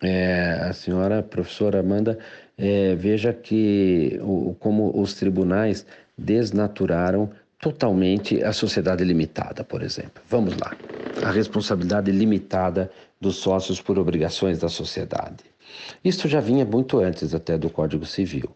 É, 0.00 0.58
a 0.62 0.72
senhora 0.72 1.20
professora 1.20 1.80
Amanda, 1.80 2.16
é, 2.56 2.94
veja 2.94 3.32
que 3.32 4.16
o, 4.22 4.54
como 4.60 4.96
os 4.96 5.14
tribunais 5.14 5.84
desnaturaram 6.16 7.28
totalmente 7.60 8.40
a 8.44 8.52
sociedade 8.52 9.02
limitada, 9.02 9.64
por 9.64 9.82
exemplo. 9.82 10.22
Vamos 10.28 10.56
lá. 10.58 10.76
A 11.24 11.32
responsabilidade 11.32 12.12
limitada 12.12 12.88
dos 13.20 13.36
sócios 13.36 13.80
por 13.80 13.98
obrigações 13.98 14.60
da 14.60 14.68
sociedade. 14.68 15.53
Isso 16.04 16.28
já 16.28 16.40
vinha 16.40 16.64
muito 16.64 16.98
antes 16.98 17.34
até 17.34 17.56
do 17.56 17.70
Código 17.70 18.06
Civil 18.06 18.50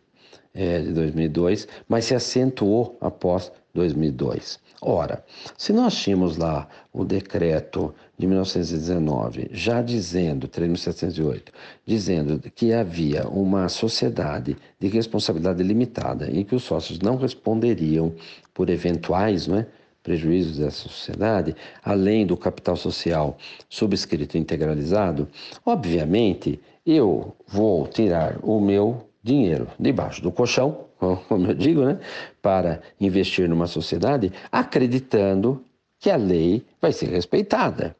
é, 0.54 0.80
de 0.80 0.92
2002, 0.92 1.68
mas 1.88 2.06
se 2.06 2.14
acentuou 2.14 2.96
após 3.00 3.52
2002. 3.74 4.58
Ora, 4.80 5.24
se 5.56 5.72
nós 5.72 5.94
tínhamos 5.94 6.36
lá 6.36 6.68
o 6.92 7.04
decreto 7.04 7.92
de 8.16 8.26
1919, 8.26 9.48
já 9.52 9.82
dizendo, 9.82 10.46
3.708, 10.48 11.48
dizendo 11.84 12.40
que 12.54 12.72
havia 12.72 13.28
uma 13.28 13.68
sociedade 13.68 14.56
de 14.78 14.88
responsabilidade 14.88 15.62
limitada 15.62 16.30
em 16.30 16.44
que 16.44 16.54
os 16.54 16.62
sócios 16.62 17.00
não 17.00 17.16
responderiam 17.16 18.14
por 18.54 18.70
eventuais, 18.70 19.46
não 19.46 19.58
é? 19.58 19.66
prejuízos 20.02 20.58
dessa 20.58 20.88
sociedade, 20.88 21.54
além 21.82 22.24
do 22.24 22.36
capital 22.36 22.76
social 22.76 23.36
subscrito 23.68 24.36
e 24.36 24.40
integralizado, 24.40 25.28
obviamente 25.66 26.58
eu 26.90 27.36
vou 27.46 27.86
tirar 27.86 28.38
o 28.42 28.58
meu 28.58 29.08
dinheiro 29.22 29.68
debaixo 29.78 30.22
do 30.22 30.32
colchão, 30.32 30.86
como 31.28 31.48
eu 31.48 31.54
digo, 31.54 31.84
né, 31.84 32.00
para 32.40 32.80
investir 32.98 33.48
numa 33.48 33.66
sociedade, 33.66 34.32
acreditando 34.50 35.62
que 36.00 36.10
a 36.10 36.16
lei 36.16 36.64
vai 36.80 36.92
ser 36.92 37.10
respeitada. 37.10 37.94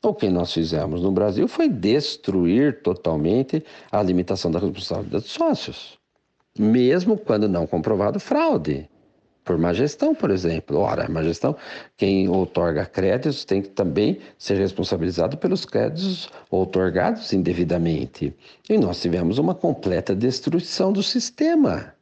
O 0.00 0.14
que 0.14 0.28
nós 0.28 0.52
fizemos 0.52 1.02
no 1.02 1.10
Brasil 1.10 1.48
foi 1.48 1.68
destruir 1.68 2.80
totalmente 2.82 3.64
a 3.90 4.00
limitação 4.00 4.50
da 4.50 4.60
responsabilidade 4.60 5.24
dos 5.24 5.32
sócios, 5.32 5.98
mesmo 6.56 7.16
quando 7.16 7.48
não 7.48 7.66
comprovado 7.66 8.20
fraude 8.20 8.88
por 9.48 9.56
má 9.56 9.72
gestão, 9.72 10.14
por 10.14 10.30
exemplo. 10.30 10.76
Ora, 10.76 11.08
má 11.08 11.22
gestão, 11.22 11.56
quem 11.96 12.28
outorga 12.28 12.84
créditos 12.84 13.46
tem 13.46 13.62
que 13.62 13.70
também 13.70 14.18
ser 14.36 14.58
responsabilizado 14.58 15.38
pelos 15.38 15.64
créditos 15.64 16.28
outorgados 16.50 17.32
indevidamente. 17.32 18.34
E 18.68 18.76
nós 18.76 19.00
tivemos 19.00 19.38
uma 19.38 19.54
completa 19.54 20.14
destruição 20.14 20.92
do 20.92 21.02
sistema. 21.02 21.94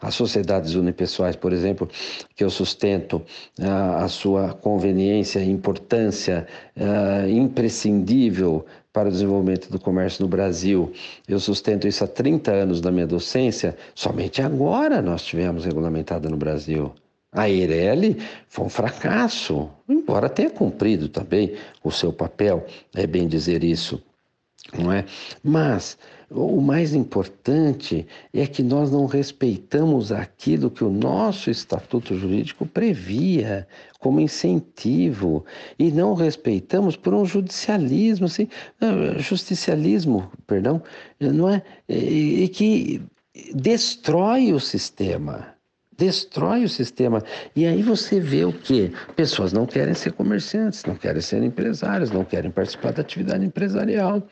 As 0.00 0.14
sociedades 0.14 0.74
unipessoais, 0.74 1.36
por 1.36 1.52
exemplo, 1.52 1.86
que 2.34 2.42
eu 2.42 2.48
sustento 2.48 3.20
a, 3.60 4.04
a 4.04 4.08
sua 4.08 4.54
conveniência 4.54 5.44
importância 5.44 6.46
uh, 6.74 7.28
imprescindível 7.28 8.64
para 8.92 9.08
o 9.08 9.12
desenvolvimento 9.12 9.70
do 9.70 9.78
comércio 9.78 10.22
no 10.22 10.28
Brasil. 10.28 10.92
Eu 11.28 11.38
sustento 11.38 11.86
isso 11.86 12.02
há 12.02 12.06
30 12.06 12.50
anos 12.50 12.80
da 12.80 12.90
minha 12.90 13.06
docência, 13.06 13.76
somente 13.94 14.42
agora 14.42 15.00
nós 15.00 15.22
tivemos 15.22 15.64
regulamentada 15.64 16.28
no 16.28 16.36
Brasil. 16.36 16.92
A 17.32 17.48
EIRELI 17.48 18.16
foi 18.48 18.64
um 18.64 18.68
fracasso, 18.68 19.70
embora 19.88 20.28
tenha 20.28 20.50
cumprido 20.50 21.08
também 21.08 21.54
o 21.84 21.90
seu 21.92 22.12
papel, 22.12 22.66
é 22.92 23.06
bem 23.06 23.28
dizer 23.28 23.62
isso, 23.62 24.02
não 24.76 24.92
é? 24.92 25.04
Mas 25.42 25.96
o 26.30 26.60
mais 26.60 26.94
importante 26.94 28.06
é 28.32 28.46
que 28.46 28.62
nós 28.62 28.90
não 28.90 29.06
respeitamos 29.06 30.12
aquilo 30.12 30.70
que 30.70 30.84
o 30.84 30.90
nosso 30.90 31.50
estatuto 31.50 32.16
jurídico 32.16 32.64
previa 32.64 33.66
como 33.98 34.20
incentivo 34.20 35.44
e 35.78 35.90
não 35.90 36.14
respeitamos 36.14 36.96
por 36.96 37.14
um 37.14 37.24
judicialismo, 37.24 38.26
assim, 38.26 38.48
justicialismo, 39.18 40.30
perdão, 40.46 40.80
não 41.18 41.48
é? 41.48 41.62
E, 41.88 42.48
que 42.48 43.02
destrói 43.52 44.52
o 44.52 44.60
sistema 44.60 45.59
destrói 46.00 46.64
o 46.64 46.68
sistema. 46.68 47.22
E 47.54 47.66
aí 47.66 47.82
você 47.82 48.18
vê 48.18 48.42
o 48.46 48.52
que? 48.52 48.90
Pessoas 49.14 49.52
não 49.52 49.66
querem 49.66 49.92
ser 49.92 50.12
comerciantes, 50.12 50.82
não 50.86 50.94
querem 50.94 51.20
ser 51.20 51.42
empresários, 51.42 52.10
não 52.10 52.24
querem 52.24 52.50
participar 52.50 52.94
da 52.94 53.02
atividade 53.02 53.44
empresarial. 53.44 54.22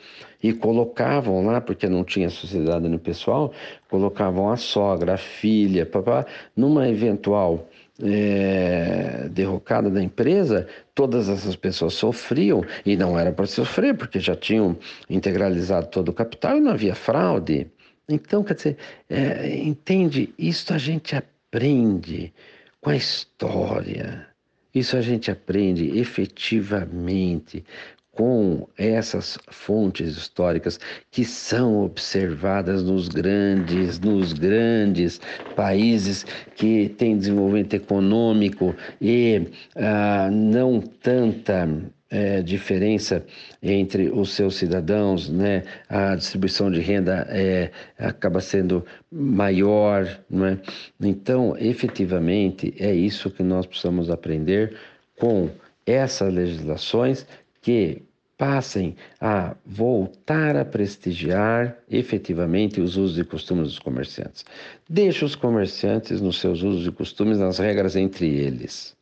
E 0.42 0.54
colocavam 0.54 1.44
lá, 1.44 1.61
porque 1.61 1.87
não 1.87 2.04
tinha 2.04 2.31
sociedade 2.31 2.88
no 2.88 2.98
pessoal, 2.98 3.52
colocavam 3.90 4.50
a 4.50 4.57
sogra, 4.57 5.14
a 5.14 5.16
filha, 5.18 5.85
papá, 5.85 6.24
numa 6.57 6.88
eventual 6.88 7.68
é, 8.02 9.28
derrocada 9.31 9.90
da 9.90 10.02
empresa, 10.02 10.66
todas 10.94 11.28
essas 11.28 11.54
pessoas 11.54 11.94
sofriam 11.94 12.64
e 12.87 12.96
não 12.96 13.18
era 13.18 13.31
para 13.31 13.46
sofrer, 13.46 13.94
porque 13.94 14.20
já 14.20 14.35
tinham 14.35 14.74
integralizado 15.11 15.88
todo 15.88 16.09
o 16.09 16.14
capital 16.14 16.57
e 16.57 16.61
não 16.61 16.70
havia 16.70 16.94
fraude. 16.94 17.66
Então, 18.09 18.42
quer 18.42 18.54
dizer, 18.54 18.76
é, 19.11 19.54
entende? 19.59 20.33
Isso 20.38 20.72
a 20.72 20.78
gente 20.78 21.14
aprende 21.14 21.38
aprende 21.50 22.32
com 22.80 22.90
a 22.90 22.96
história. 22.96 24.26
Isso 24.74 24.96
a 24.96 25.00
gente 25.00 25.30
aprende 25.30 25.98
efetivamente 25.98 27.64
com 28.12 28.68
essas 28.76 29.38
fontes 29.48 30.16
históricas 30.16 30.78
que 31.11 31.24
são 31.24 31.84
observadas 31.84 32.82
nos 32.82 33.08
grandes, 33.08 33.98
nos 34.00 34.32
grandes 34.32 35.20
países 35.56 36.26
que 36.56 36.88
têm 36.90 37.16
desenvolvimento 37.16 37.74
econômico 37.74 38.74
e 39.00 39.48
ah, 39.76 40.28
não 40.30 40.80
tanta 40.80 41.66
é, 42.11 42.42
diferença 42.42 43.25
entre 43.62 44.09
os 44.09 44.31
seus 44.31 44.57
cidadãos, 44.57 45.29
né? 45.29 45.64
a 45.88 46.14
distribuição 46.14 46.71
de 46.71 46.81
renda 46.81 47.27
é, 47.29 47.71
acaba 47.99 48.40
sendo 48.40 48.85
maior. 49.11 50.21
Não 50.29 50.47
é? 50.47 50.59
Então, 51.01 51.57
efetivamente, 51.59 52.75
é 52.79 52.94
isso 52.94 53.31
que 53.31 53.42
nós 53.42 53.66
precisamos 53.66 54.11
aprender 54.11 54.77
com 55.18 55.51
essas 55.87 56.33
legislações 56.33 57.27
que 57.61 58.03
passem 58.38 58.94
a 59.21 59.57
voltar 59.66 60.57
a 60.57 60.64
prestigiar 60.64 61.77
efetivamente 61.90 62.81
os 62.81 62.97
usos 62.97 63.18
e 63.18 63.25
costumes 63.25 63.64
dos 63.64 63.79
comerciantes. 63.81 64.44
Deixe 64.88 65.25
os 65.25 65.35
comerciantes 65.35 66.21
nos 66.21 66.38
seus 66.38 66.62
usos 66.62 66.87
e 66.87 66.92
costumes, 66.92 67.38
nas 67.38 67.59
regras 67.59 67.97
entre 67.97 68.29
eles. 68.29 68.97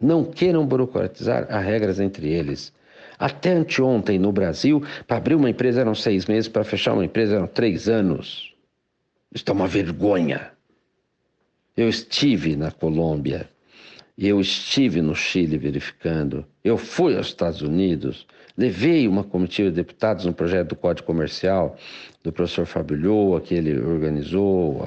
Não 0.00 0.24
queiram 0.24 0.66
burocratizar 0.66 1.46
as 1.50 1.64
regras 1.64 1.98
entre 1.98 2.28
eles. 2.28 2.72
Até 3.18 3.52
anteontem, 3.52 4.18
no 4.18 4.30
Brasil, 4.30 4.82
para 5.06 5.16
abrir 5.16 5.34
uma 5.34 5.50
empresa 5.50 5.80
eram 5.80 5.94
seis 5.94 6.26
meses, 6.26 6.48
para 6.48 6.62
fechar 6.62 6.92
uma 6.92 7.04
empresa 7.04 7.36
eram 7.36 7.48
três 7.48 7.88
anos. 7.88 8.54
Isso 9.34 9.44
é 9.48 9.52
uma 9.52 9.66
vergonha. 9.66 10.52
Eu 11.76 11.88
estive 11.88 12.56
na 12.56 12.70
Colômbia, 12.70 13.48
eu 14.16 14.40
estive 14.40 15.00
no 15.00 15.14
Chile 15.14 15.56
verificando, 15.56 16.44
eu 16.64 16.76
fui 16.76 17.16
aos 17.16 17.28
Estados 17.28 17.62
Unidos, 17.62 18.26
levei 18.58 19.06
uma 19.06 19.22
comitiva 19.22 19.70
de 19.70 19.76
deputados 19.76 20.24
no 20.26 20.34
projeto 20.34 20.70
do 20.70 20.76
Código 20.76 21.06
Comercial 21.06 21.76
do 22.24 22.32
professor 22.32 22.66
Fábio 22.66 22.98
Lhoa, 22.98 23.40
que 23.40 23.54
ele 23.54 23.78
organizou, 23.80 24.84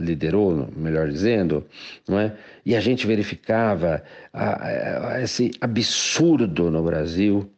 liderou, 0.00 0.68
melhor 0.76 1.08
dizendo, 1.08 1.64
não 2.08 2.18
é? 2.18 2.36
E 2.66 2.74
a 2.74 2.80
gente 2.80 3.06
verificava 3.06 4.02
a, 4.32 5.12
a, 5.14 5.22
esse 5.22 5.52
absurdo 5.60 6.68
no 6.68 6.82
Brasil 6.82 7.48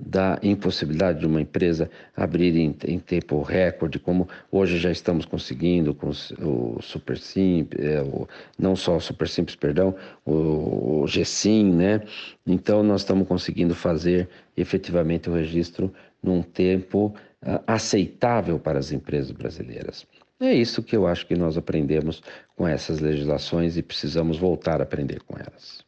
da 0.00 0.38
impossibilidade 0.42 1.20
de 1.20 1.26
uma 1.26 1.40
empresa 1.40 1.90
abrir 2.16 2.56
em, 2.56 2.74
em, 2.86 2.98
tempo 2.98 3.42
recorde, 3.42 3.98
como 3.98 4.28
hoje 4.50 4.78
já 4.78 4.90
estamos 4.90 5.24
conseguindo 5.24 5.94
com 5.94 6.10
o, 6.10 6.78
Super 6.80 7.18
Simples, 7.18 7.84
é, 7.84 8.02
o, 8.02 8.26
não 8.58 8.74
só 8.74 8.96
o 8.96 9.00
Super 9.00 9.28
Simples, 9.28 9.56
perdão, 9.56 9.94
o, 10.24 11.02
o 11.02 11.04
GSIM, 11.06 11.72
né? 11.72 12.02
Então 12.46 12.82
nós 12.82 13.02
estamos 13.02 13.28
conseguindo 13.28 13.74
fazer 13.74 14.28
efetivamente 14.56 15.28
o 15.28 15.34
registro 15.34 15.92
num 16.22 16.42
tempo 16.42 17.14
uh, 17.42 17.62
aceitável 17.66 18.58
para 18.58 18.78
as 18.78 18.92
empresas 18.92 19.32
brasileiras. 19.32 20.06
É 20.40 20.54
isso 20.54 20.82
que 20.82 20.96
eu 20.96 21.06
acho 21.06 21.26
que 21.26 21.36
nós 21.36 21.58
aprendemos 21.58 22.22
com 22.56 22.66
essas 22.66 22.98
legislações 22.98 23.76
e 23.76 23.82
precisamos 23.82 24.38
voltar 24.38 24.80
a 24.80 24.84
aprender 24.84 25.20
com 25.22 25.36
elas. 25.36 25.84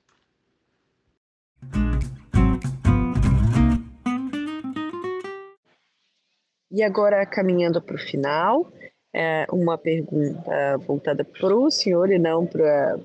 E 6.73 6.83
agora, 6.83 7.27
caminhando 7.27 7.83
para 7.83 7.97
o 7.97 7.99
final, 7.99 8.73
é 9.15 9.47
uma 9.53 9.77
pergunta 9.77 10.79
voltada 10.79 11.23
para 11.23 11.55
o 11.55 11.71
senhor 11.71 12.11
e 12.11 12.19
não 12.19 12.47
para 12.47 12.99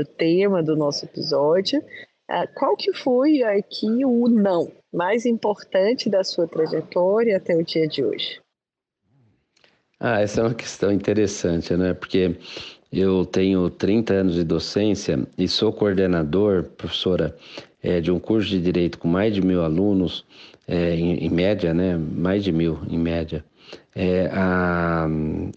o 0.00 0.04
tema 0.04 0.62
do 0.62 0.76
nosso 0.76 1.04
episódio. 1.04 1.80
É, 2.28 2.46
qual 2.48 2.76
que 2.76 2.92
foi 2.92 3.42
aqui 3.44 4.04
o 4.04 4.28
não 4.28 4.70
mais 4.92 5.24
importante 5.24 6.10
da 6.10 6.24
sua 6.24 6.48
trajetória 6.48 7.36
até 7.36 7.56
o 7.56 7.64
dia 7.64 7.86
de 7.86 8.04
hoje? 8.04 8.40
Ah, 10.00 10.20
essa 10.20 10.40
é 10.40 10.44
uma 10.44 10.54
questão 10.54 10.90
interessante, 10.90 11.76
né? 11.76 11.94
Porque 11.94 12.36
eu 12.92 13.24
tenho 13.26 13.68
30 13.70 14.14
anos 14.14 14.34
de 14.34 14.44
docência 14.44 15.26
e 15.36 15.46
sou 15.46 15.72
coordenador, 15.72 16.64
professora, 16.76 17.36
é, 17.82 18.00
de 18.00 18.10
um 18.10 18.18
curso 18.18 18.48
de 18.48 18.60
direito 18.60 18.98
com 18.98 19.08
mais 19.08 19.34
de 19.34 19.40
mil 19.40 19.62
alunos 19.62 20.24
é, 20.66 20.94
em, 20.94 21.24
em, 21.24 21.30
média, 21.30 21.72
né? 21.72 21.96
Mais 21.96 22.42
de 22.42 22.52
mil 22.52 22.78
em 22.88 22.98
média. 22.98 23.44
É, 23.94 24.30
há 24.32 25.06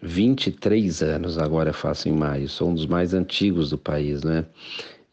23 0.01 1.01
anos, 1.03 1.37
agora 1.37 1.73
faço 1.73 2.09
em 2.09 2.11
maio, 2.11 2.49
sou 2.49 2.69
um 2.69 2.73
dos 2.73 2.85
mais 2.85 3.13
antigos 3.13 3.69
do 3.69 3.77
país, 3.77 4.23
né? 4.23 4.45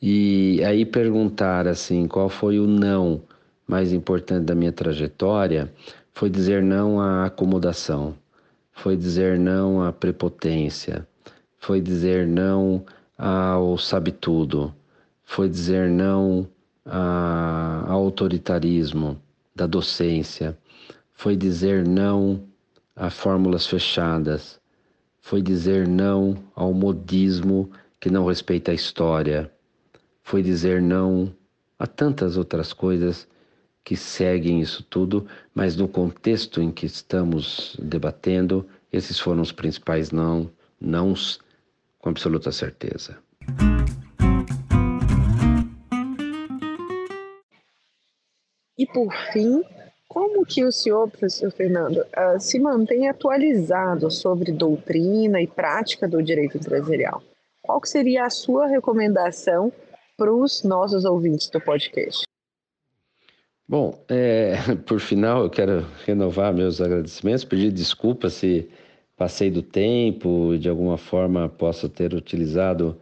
E 0.00 0.62
aí 0.64 0.84
perguntar 0.84 1.66
assim, 1.66 2.06
qual 2.06 2.28
foi 2.28 2.58
o 2.58 2.66
não 2.66 3.20
mais 3.66 3.92
importante 3.92 4.44
da 4.44 4.54
minha 4.54 4.72
trajetória, 4.72 5.72
foi 6.14 6.30
dizer 6.30 6.62
não 6.62 7.00
à 7.00 7.26
acomodação, 7.26 8.14
foi 8.72 8.96
dizer 8.96 9.38
não 9.38 9.82
à 9.82 9.92
prepotência, 9.92 11.06
foi 11.58 11.80
dizer 11.80 12.26
não 12.26 12.84
ao 13.16 13.76
sabe 13.76 14.12
tudo, 14.12 14.74
foi 15.24 15.48
dizer 15.48 15.90
não 15.90 16.48
ao 16.84 18.04
autoritarismo, 18.04 19.20
da 19.54 19.66
docência, 19.66 20.56
foi 21.12 21.36
dizer 21.36 21.86
não 21.86 22.44
a 22.94 23.10
fórmulas 23.10 23.66
fechadas, 23.66 24.60
foi 25.20 25.42
dizer 25.42 25.86
não 25.86 26.36
ao 26.54 26.72
modismo 26.72 27.70
que 28.00 28.08
não 28.08 28.24
respeita 28.24 28.70
a 28.70 28.74
história, 28.74 29.50
foi 30.22 30.42
dizer 30.42 30.80
não 30.80 31.34
a 31.78 31.86
tantas 31.86 32.36
outras 32.36 32.72
coisas 32.72 33.26
que 33.84 33.96
seguem 33.96 34.60
isso 34.60 34.82
tudo, 34.84 35.26
mas 35.54 35.76
no 35.76 35.88
contexto 35.88 36.60
em 36.62 36.70
que 36.70 36.86
estamos 36.86 37.76
debatendo, 37.80 38.66
esses 38.92 39.18
foram 39.18 39.42
os 39.42 39.52
principais 39.52 40.10
não, 40.10 40.50
nãos 40.80 41.40
com 41.98 42.10
absoluta 42.10 42.52
certeza. 42.52 43.18
E 48.78 48.86
por 48.86 49.12
fim, 49.32 49.62
como 50.08 50.46
que 50.46 50.64
o 50.64 50.72
senhor, 50.72 51.10
professor 51.10 51.50
Fernando, 51.50 51.98
uh, 51.98 52.38
se 52.38 52.58
mantém 52.58 53.08
atualizado 53.08 54.10
sobre 54.10 54.52
doutrina 54.52 55.42
e 55.42 55.46
prática 55.46 56.08
do 56.08 56.22
direito 56.22 56.56
empresarial? 56.56 57.22
Qual 57.60 57.80
que 57.80 57.88
seria 57.88 58.24
a 58.24 58.30
sua 58.30 58.66
recomendação 58.66 59.72
para 60.16 60.32
os 60.32 60.62
nossos 60.62 61.04
ouvintes 61.04 61.50
do 61.50 61.60
podcast? 61.60 62.22
Bom, 63.68 64.02
é, 64.08 64.54
por 64.86 65.00
final, 65.00 65.42
eu 65.42 65.50
quero 65.50 65.86
renovar 66.06 66.54
meus 66.54 66.80
agradecimentos, 66.80 67.44
pedir 67.44 67.70
desculpas 67.70 68.32
se 68.34 68.70
passei 69.18 69.50
do 69.50 69.62
tempo 69.62 70.56
de 70.58 70.68
alguma 70.68 70.96
forma 70.96 71.48
posso 71.48 71.88
ter 71.88 72.14
utilizado 72.14 72.96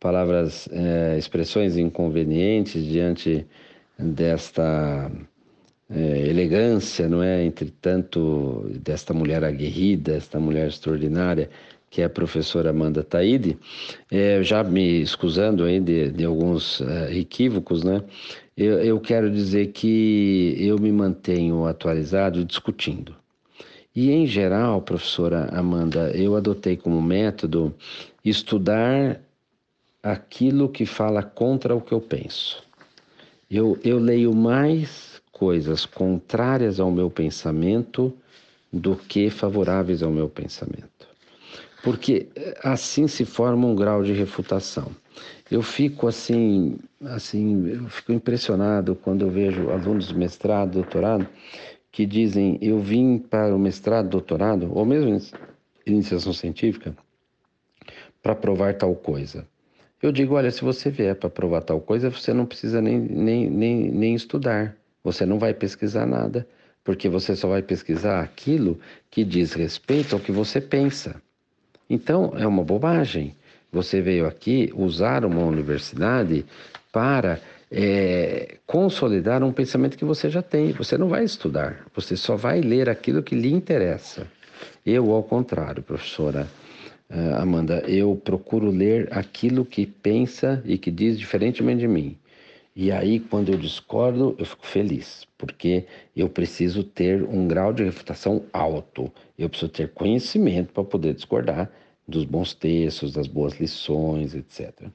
palavras, 0.00 0.68
é, 0.72 1.16
expressões 1.16 1.76
inconvenientes 1.76 2.84
diante 2.84 3.46
desta 3.98 5.10
é, 5.88 6.28
elegância, 6.28 7.08
não 7.08 7.22
é? 7.22 7.44
Entretanto, 7.44 8.68
desta 8.82 9.14
mulher 9.14 9.44
aguerrida, 9.44 10.16
esta 10.16 10.40
mulher 10.40 10.68
extraordinária, 10.68 11.48
que 11.90 12.02
é 12.02 12.04
a 12.04 12.10
professora 12.10 12.70
Amanda 12.70 13.04
Taide, 13.04 13.58
é, 14.10 14.42
já 14.42 14.64
me 14.64 15.02
excusando 15.02 15.64
aí 15.64 15.78
de, 15.80 16.10
de 16.10 16.24
alguns 16.24 16.80
é, 16.80 17.16
equívocos, 17.16 17.84
né? 17.84 18.02
Eu, 18.56 18.78
eu 18.80 19.00
quero 19.00 19.30
dizer 19.30 19.68
que 19.68 20.56
eu 20.58 20.78
me 20.78 20.90
mantenho 20.92 21.64
atualizado 21.66 22.44
discutindo. 22.44 23.19
E, 23.94 24.10
em 24.10 24.26
geral, 24.26 24.80
professora 24.82 25.48
Amanda, 25.52 26.10
eu 26.14 26.36
adotei 26.36 26.76
como 26.76 27.02
método 27.02 27.74
estudar 28.24 29.20
aquilo 30.02 30.68
que 30.68 30.86
fala 30.86 31.22
contra 31.22 31.74
o 31.74 31.80
que 31.80 31.92
eu 31.92 32.00
penso. 32.00 32.62
Eu, 33.50 33.78
eu 33.82 33.98
leio 33.98 34.34
mais 34.34 35.20
coisas 35.32 35.84
contrárias 35.84 36.78
ao 36.78 36.90
meu 36.90 37.10
pensamento 37.10 38.14
do 38.72 38.94
que 38.94 39.28
favoráveis 39.28 40.02
ao 40.02 40.10
meu 40.10 40.28
pensamento. 40.28 41.08
Porque 41.82 42.28
eh, 42.36 42.58
assim 42.62 43.08
se 43.08 43.24
forma 43.24 43.66
um 43.66 43.74
grau 43.74 44.04
de 44.04 44.12
refutação. 44.12 44.92
Eu 45.50 45.62
fico 45.62 46.06
assim, 46.06 46.78
assim, 47.06 47.68
eu 47.68 47.88
fico 47.88 48.12
impressionado 48.12 48.94
quando 48.94 49.22
eu 49.22 49.30
vejo 49.30 49.70
alunos 49.70 50.08
de 50.08 50.14
mestrado, 50.14 50.74
doutorado, 50.74 51.26
que 51.92 52.06
dizem: 52.06 52.58
Eu 52.60 52.80
vim 52.80 53.18
para 53.18 53.54
o 53.54 53.58
mestrado, 53.58 54.08
doutorado, 54.08 54.70
ou 54.72 54.84
mesmo 54.84 55.20
iniciação 55.86 56.32
científica, 56.32 56.94
para 58.22 58.34
provar 58.34 58.74
tal 58.74 58.94
coisa. 58.94 59.46
Eu 60.02 60.12
digo: 60.12 60.34
Olha, 60.34 60.50
se 60.50 60.62
você 60.62 60.90
vier 60.90 61.14
para 61.14 61.30
provar 61.30 61.62
tal 61.62 61.80
coisa, 61.80 62.10
você 62.10 62.32
não 62.32 62.46
precisa 62.46 62.80
nem, 62.80 62.98
nem, 62.98 63.50
nem, 63.50 63.90
nem 63.90 64.14
estudar, 64.14 64.76
você 65.02 65.26
não 65.26 65.38
vai 65.38 65.52
pesquisar 65.52 66.06
nada, 66.06 66.46
porque 66.84 67.08
você 67.08 67.34
só 67.36 67.48
vai 67.48 67.62
pesquisar 67.62 68.20
aquilo 68.20 68.78
que 69.10 69.24
diz 69.24 69.52
respeito 69.52 70.14
ao 70.14 70.20
que 70.20 70.32
você 70.32 70.60
pensa. 70.60 71.20
Então, 71.88 72.32
é 72.36 72.46
uma 72.46 72.64
bobagem. 72.64 73.34
Você 73.72 74.00
veio 74.00 74.26
aqui 74.26 74.72
usar 74.74 75.24
uma 75.24 75.44
universidade 75.44 76.44
para 76.92 77.40
é, 77.70 78.56
consolidar 78.66 79.42
um 79.44 79.52
pensamento 79.52 79.96
que 79.96 80.04
você 80.04 80.28
já 80.28 80.42
tem. 80.42 80.72
Você 80.72 80.98
não 80.98 81.08
vai 81.08 81.24
estudar, 81.24 81.86
você 81.94 82.16
só 82.16 82.36
vai 82.36 82.60
ler 82.60 82.88
aquilo 82.88 83.22
que 83.22 83.34
lhe 83.34 83.52
interessa. 83.52 84.26
Eu, 84.84 85.12
ao 85.12 85.22
contrário, 85.22 85.82
professora 85.82 86.48
uh, 87.10 87.36
Amanda, 87.36 87.82
eu 87.86 88.16
procuro 88.16 88.70
ler 88.70 89.08
aquilo 89.12 89.64
que 89.64 89.86
pensa 89.86 90.62
e 90.64 90.76
que 90.76 90.90
diz 90.90 91.18
diferentemente 91.18 91.80
de 91.80 91.88
mim. 91.88 92.16
E 92.74 92.90
aí, 92.90 93.18
quando 93.18 93.50
eu 93.50 93.58
discordo, 93.58 94.34
eu 94.38 94.44
fico 94.44 94.66
feliz, 94.66 95.26
porque 95.36 95.84
eu 96.16 96.28
preciso 96.28 96.84
ter 96.84 97.22
um 97.24 97.46
grau 97.46 97.72
de 97.72 97.82
refutação 97.82 98.44
alto, 98.52 99.12
eu 99.38 99.48
preciso 99.48 99.70
ter 99.70 99.88
conhecimento 99.90 100.72
para 100.72 100.84
poder 100.84 101.14
discordar 101.14 101.70
dos 102.10 102.24
bons 102.24 102.52
textos, 102.52 103.12
das 103.12 103.26
boas 103.26 103.58
lições, 103.58 104.34
etc. 104.34 104.88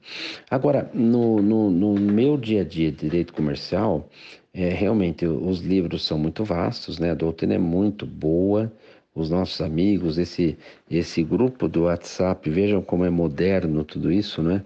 Agora, 0.49 0.89
no, 0.93 1.41
no, 1.41 1.70
no 1.72 1.93
meu 1.93 2.38
dia 2.38 2.61
a 2.61 2.63
dia 2.63 2.91
de 2.91 2.97
direito 2.97 3.34
comercial, 3.34 4.09
é, 4.53 4.70
realmente 4.70 5.26
os 5.26 5.59
livros 5.61 6.05
são 6.05 6.18
muito 6.18 6.43
vastos, 6.43 6.99
né? 6.99 7.11
A 7.11 7.16
doutrina 7.16 7.55
é 7.55 7.57
muito 7.57 8.05
boa, 8.05 8.72
os 9.16 9.30
nossos 9.30 9.61
amigos, 9.61 10.18
esse, 10.18 10.57
esse 10.91 11.24
grupo 11.24 11.68
do 11.68 11.84
WhatsApp, 11.84 12.49
vejam 12.49 12.82
como 12.82 13.05
é 13.05 13.09
moderno 13.09 13.84
tudo 13.84 14.11
isso, 14.11 14.43
né? 14.43 14.61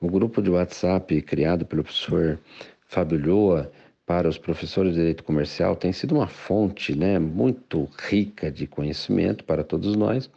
O 0.00 0.08
grupo 0.08 0.42
de 0.42 0.50
WhatsApp 0.50 1.22
criado 1.22 1.64
pelo 1.64 1.84
professor 1.84 2.38
Fábio 2.88 3.18
Lhoa 3.18 3.70
para 4.04 4.28
os 4.28 4.36
professores 4.36 4.92
de 4.92 4.98
direito 4.98 5.24
comercial 5.24 5.76
tem 5.76 5.92
sido 5.92 6.14
uma 6.14 6.26
fonte 6.26 6.94
né, 6.94 7.18
muito 7.18 7.88
rica 7.98 8.50
de 8.50 8.66
conhecimento 8.66 9.44
para 9.44 9.62
todos 9.62 9.96
nós. 9.96 10.28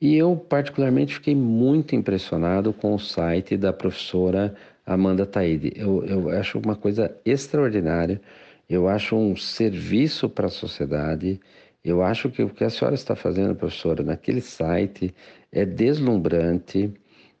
E 0.00 0.14
eu, 0.16 0.36
particularmente, 0.36 1.14
fiquei 1.14 1.34
muito 1.34 1.96
impressionado 1.96 2.72
com 2.72 2.94
o 2.94 2.98
site 2.98 3.56
da 3.56 3.72
professora 3.72 4.54
Amanda 4.86 5.26
Taide. 5.26 5.72
Eu, 5.74 6.04
eu 6.04 6.30
acho 6.30 6.58
uma 6.58 6.76
coisa 6.76 7.14
extraordinária, 7.24 8.20
eu 8.68 8.88
acho 8.88 9.16
um 9.16 9.36
serviço 9.36 10.28
para 10.28 10.46
a 10.46 10.50
sociedade. 10.50 11.40
Eu 11.84 12.02
acho 12.02 12.30
que 12.30 12.42
o 12.42 12.50
que 12.50 12.64
a 12.64 12.70
senhora 12.70 12.94
está 12.94 13.16
fazendo, 13.16 13.54
professora, 13.54 14.02
naquele 14.02 14.40
site 14.40 15.14
é 15.50 15.64
deslumbrante 15.64 16.92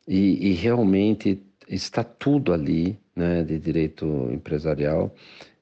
e, 0.06 0.48
e 0.48 0.52
realmente 0.52 1.40
está 1.68 2.02
tudo 2.02 2.52
ali, 2.52 2.98
né, 3.14 3.44
de 3.44 3.58
direito 3.58 4.06
empresarial. 4.32 5.14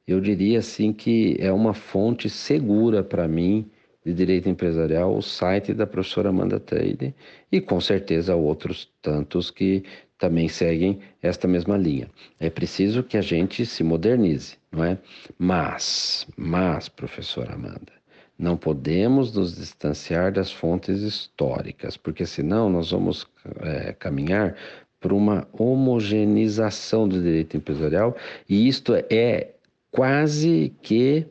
Eu 0.07 0.21
diria 0.21 0.61
assim 0.61 0.93
que 0.93 1.37
é 1.41 1.53
uma 1.53 1.75
fonte 1.75 2.31
segura 2.31 3.03
para 3.03 3.27
mim 3.29 3.69
de 4.07 4.15
Direito 4.15 4.49
Empresarial, 4.49 5.17
o 5.17 5.21
site 5.21 5.75
da 5.75 5.85
professora 5.85 6.29
Amanda 6.29 6.61
Teide 6.61 7.13
e 7.51 7.61
com 7.61 7.81
certeza 7.81 8.37
outros 8.37 8.89
tantos 9.03 9.51
que 9.51 9.83
também 10.17 10.47
seguem 10.49 11.01
esta 11.21 11.49
mesma 11.49 11.77
linha. 11.77 12.09
É 12.39 12.49
preciso 12.49 13.03
que 13.03 13.17
a 13.17 13.21
gente 13.21 13.67
se 13.67 13.83
modernize, 13.83 14.57
não 14.71 14.85
é? 14.85 14.97
Mas, 15.37 16.25
mas, 16.37 16.89
professora 16.89 17.55
Amanda, 17.55 17.93
Não 18.39 18.57
podemos 18.57 19.35
nos 19.35 19.57
distanciar 19.57 20.31
das 20.31 20.53
fontes 20.53 21.01
históricas, 21.01 21.97
porque 21.97 22.25
senão 22.25 22.71
nós 22.71 22.93
vamos 22.93 23.27
é, 23.61 23.93
caminhar 23.93 24.55
para 25.01 25.15
uma 25.15 25.49
homogeneização 25.53 27.09
do 27.09 27.21
direito 27.21 27.57
empresarial 27.57 28.17
e 28.49 28.69
isto 28.69 28.95
é 29.11 29.51
quase 29.91 30.73
que 30.81 31.27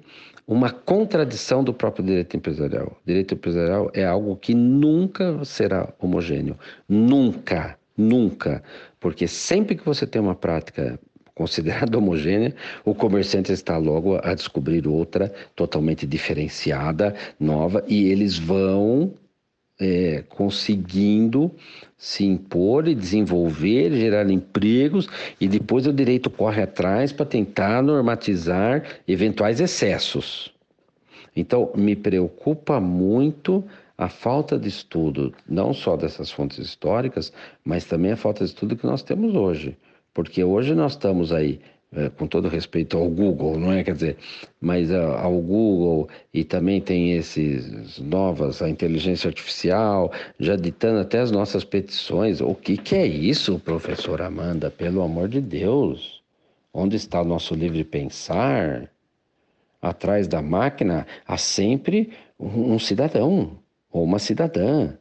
uma 0.47 0.69
contradição 0.69 1.63
do 1.63 1.73
próprio 1.73 2.05
direito 2.05 2.37
empresarial. 2.37 2.97
O 3.01 3.05
direito 3.05 3.33
empresarial 3.33 3.89
é 3.93 4.05
algo 4.05 4.35
que 4.35 4.53
nunca 4.53 5.43
será 5.43 5.91
homogêneo. 5.99 6.57
Nunca, 6.87 7.77
nunca. 7.97 8.63
Porque 8.99 9.27
sempre 9.27 9.75
que 9.75 9.85
você 9.85 10.05
tem 10.05 10.21
uma 10.21 10.35
prática 10.35 10.99
considerada 11.33 11.97
homogênea, 11.97 12.55
o 12.85 12.93
comerciante 12.93 13.51
está 13.51 13.77
logo 13.77 14.19
a 14.23 14.33
descobrir 14.33 14.87
outra 14.87 15.33
totalmente 15.55 16.05
diferenciada, 16.05 17.13
nova, 17.39 17.83
e 17.87 18.07
eles 18.07 18.37
vão 18.37 19.13
é, 19.80 20.23
conseguindo 20.30 21.51
se 21.97 22.23
impor 22.23 22.88
e 22.88 22.95
desenvolver, 22.95 23.91
gerar 23.91 24.30
empregos, 24.30 25.07
e 25.39 25.47
depois 25.47 25.88
o 25.88 25.93
direito 25.93 26.30
corre 26.30 26.61
atrás 26.61 27.11
para 27.11 27.26
tentar 27.26 27.82
normatizar 27.82 28.84
eventuais 29.07 29.59
excessos. 29.59 30.53
Então, 31.36 31.71
me 31.76 31.95
preocupa 31.95 32.80
muito 32.80 33.63
a 33.97 34.09
falta 34.09 34.57
de 34.57 34.67
estudo, 34.67 35.34
não 35.47 35.73
só 35.73 35.95
dessas 35.95 36.32
fontes 36.32 36.57
históricas, 36.57 37.32
mas 37.63 37.86
também 37.86 38.11
a 38.11 38.17
falta 38.17 38.43
de 38.43 38.51
estudo 38.51 38.76
que 38.76 38.86
nós 38.86 39.01
temos 39.01 39.36
hoje. 39.36 39.78
Porque 40.13 40.43
hoje 40.43 40.73
nós 40.73 40.93
estamos 40.93 41.34
aí 41.34 41.59
é, 41.95 42.09
com 42.09 42.27
todo 42.27 42.49
respeito 42.49 42.97
ao 42.97 43.07
Google, 43.09 43.57
não 43.57 43.71
é? 43.71 43.83
Quer 43.83 43.93
dizer, 43.93 44.17
mas 44.59 44.91
a, 44.91 45.21
ao 45.21 45.39
Google 45.39 46.09
e 46.33 46.43
também 46.43 46.81
tem 46.81 47.13
esses 47.13 47.99
novas, 47.99 48.61
a 48.61 48.69
inteligência 48.69 49.29
artificial, 49.29 50.11
já 50.39 50.55
ditando 50.55 50.99
até 50.99 51.19
as 51.19 51.31
nossas 51.31 51.63
petições. 51.63 52.41
O 52.41 52.53
que, 52.53 52.75
que 52.77 52.95
é 52.95 53.05
isso, 53.05 53.59
professor 53.59 54.21
Amanda? 54.21 54.69
Pelo 54.69 55.01
amor 55.01 55.29
de 55.29 55.39
Deus, 55.39 56.21
onde 56.73 56.95
está 56.95 57.21
o 57.21 57.25
nosso 57.25 57.55
livre 57.55 57.83
pensar? 57.83 58.89
Atrás 59.81 60.27
da 60.27 60.41
máquina 60.41 61.05
há 61.27 61.37
sempre 61.37 62.09
um 62.39 62.79
cidadão 62.79 63.57
ou 63.91 64.03
uma 64.03 64.19
cidadã, 64.19 64.93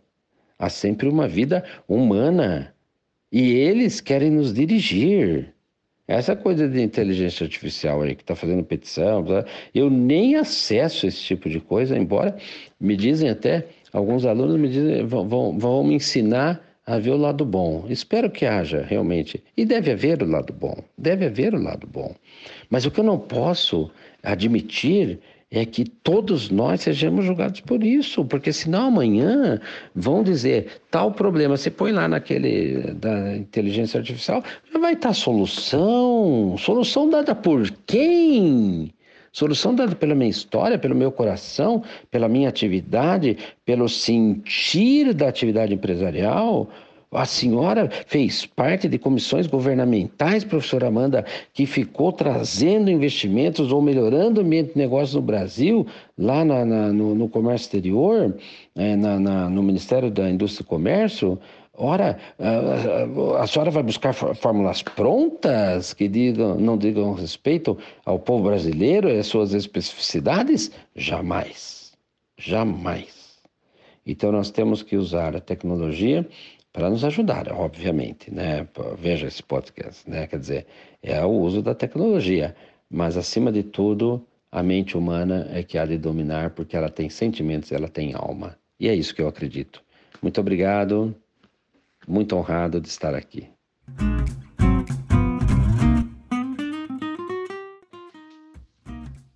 há 0.59 0.69
sempre 0.69 1.09
uma 1.09 1.27
vida 1.27 1.65
humana. 1.89 2.75
E 3.33 3.53
eles 3.53 4.01
querem 4.01 4.31
nos 4.31 4.53
dirigir. 4.53 5.54
Essa 6.07 6.37
coisa 6.37 6.69
de 6.69 6.83
inteligência 6.83 7.45
artificial 7.45 8.03
aí 8.03 8.15
que 8.15 8.23
está 8.23 8.35
fazendo 8.35 8.63
petição, 8.63 9.25
eu 9.75 9.89
nem 9.89 10.37
acesso 10.37 11.07
esse 11.07 11.23
tipo 11.23 11.49
de 11.49 11.61
coisa, 11.61 11.97
embora 11.97 12.37
me 12.79 12.95
dizem 12.95 13.31
até, 13.31 13.67
alguns 13.93 14.27
alunos 14.27 14.61
me 14.61 14.69
dizem, 14.69 15.07
vão, 15.07 15.27
vão, 15.27 15.59
vão 15.59 15.85
me 15.85 15.95
ensinar 15.95 16.63
a 16.87 16.99
ver 16.99 17.11
o 17.11 17.17
lado 17.17 17.45
bom. 17.47 17.87
Espero 17.89 18.31
que 18.31 18.45
haja 18.45 18.83
realmente. 18.83 19.43
E 19.57 19.65
deve 19.65 19.93
haver 19.93 20.23
o 20.23 20.27
lado 20.27 20.53
bom. 20.53 20.77
Deve 20.99 21.25
haver 21.27 21.55
o 21.55 21.63
lado 21.63 21.87
bom. 21.87 22.15
Mas 22.69 22.85
o 22.85 22.91
que 22.91 23.01
eu 23.01 23.05
não 23.05 23.19
posso 23.19 23.91
admitir 24.23 25.19
é 25.55 25.65
que 25.65 25.85
todos 25.85 26.51
nós 26.51 26.81
sejamos 26.81 27.25
julgados 27.25 27.61
por 27.61 27.85
isso, 27.85 28.25
porque 28.25 28.53
senão 28.53 28.89
amanhã 28.89 29.61
vão 29.95 30.25
dizer 30.25 30.83
tal 30.91 31.13
problema, 31.13 31.57
você 31.57 31.71
põe 31.71 31.93
lá 31.93 32.09
naquele 32.09 32.93
da 32.95 33.37
inteligência 33.37 33.99
artificial, 33.99 34.43
já 34.73 34.79
vai 34.81 34.95
estar 34.95 35.13
solução, 35.15 36.57
solução 36.59 37.09
dada 37.09 37.37
por 37.37 37.71
quem? 37.87 38.93
Solução 39.31 39.75
dada 39.75 39.95
pela 39.95 40.15
minha 40.15 40.31
história, 40.31 40.79
pelo 40.79 40.95
meu 40.95 41.13
coração, 41.13 41.83
pela 42.11 42.29
minha 42.29 42.49
atividade, 42.49 43.37
pelo 43.65 43.89
sentir 43.89 45.15
da 45.15 45.29
atividade 45.29 45.73
empresarial, 45.73 46.69
a 47.15 47.25
senhora 47.25 47.89
fez 48.07 48.45
parte 48.45 48.89
de 48.89 48.99
comissões 48.99 49.47
governamentais, 49.47 50.45
professora 50.45 50.89
Amanda, 50.89 51.25
que 51.53 51.67
ficou 51.67 52.13
trazendo 52.13 52.91
investimentos 52.91 53.73
ou 53.73 53.81
melhorando 53.81 54.41
o 54.41 54.45
ambiente 54.45 54.73
de 54.73 54.79
negócios 54.79 55.15
no 55.15 55.23
Brasil, 55.23 55.87
lá 56.19 56.45
na, 56.45 56.65
na, 56.65 56.93
no, 56.93 57.15
no, 57.15 57.29
comércio 57.29 57.67
exterior, 57.67 58.37
é, 58.75 58.97
na, 58.97 59.49
no 59.49 59.63
Ministério 59.63 60.11
da 60.11 60.29
Indústria 60.29 60.65
e 60.65 60.69
Comércio. 60.69 61.39
Ora, 61.77 62.19
a, 62.39 63.43
a 63.43 63.47
senhora 63.47 63.71
vai 63.71 63.83
buscar 63.83 64.13
fórmulas 64.13 64.83
prontas 64.83 65.93
que 65.93 66.07
digam, 66.09 66.57
não 66.57 66.77
digam 66.77 67.15
respeito 67.15 67.77
ao 68.05 68.19
povo 68.19 68.45
brasileiro 68.45 69.09
e 69.09 69.19
às 69.19 69.27
suas 69.27 69.53
especificidades? 69.55 70.71
Jamais. 70.95 71.93
Jamais. 72.39 73.25
Então, 74.07 74.31
nós 74.31 74.51
temos 74.51 74.83
que 74.83 74.97
usar 74.97 75.35
a 75.35 75.41
tecnologia 75.41 76.29
para 76.75 76.91
nos 76.91 77.05
ajudar, 77.05 77.53
obviamente, 77.53 78.35
né? 78.35 78.67
Veja 78.99 79.29
esse 79.29 79.41
podcast, 79.41 80.11
né? 80.11 80.27
Quer 80.27 80.41
dizer, 80.41 80.67
é 81.01 81.25
o 81.25 81.31
uso 81.31 81.63
da 81.63 81.73
tecnologia, 81.73 82.53
mas 82.91 83.17
acima 83.17 83.53
de 83.53 83.63
tudo, 83.63 84.27
a 84.51 84.61
mente 84.61 84.99
humana 84.99 85.47
é 85.53 85.63
que 85.63 85.79
há 85.79 85.87
de 85.87 85.97
dominar 85.97 86.51
porque 86.51 86.77
ela 86.77 86.91
tem 86.91 87.09
sentimentos, 87.09 87.71
ela 87.71 87.89
tem 87.89 88.13
alma. 88.13 88.59
E 88.79 88.89
é 88.89 88.95
isso 88.95 89.15
que 89.15 89.23
eu 89.23 89.29
acredito. 89.29 89.85
Muito 90.21 90.41
obrigado, 90.41 91.15
muito 92.09 92.35
honrado 92.35 92.81
de 92.81 92.89
estar 92.89 93.15
aqui. 93.15 93.49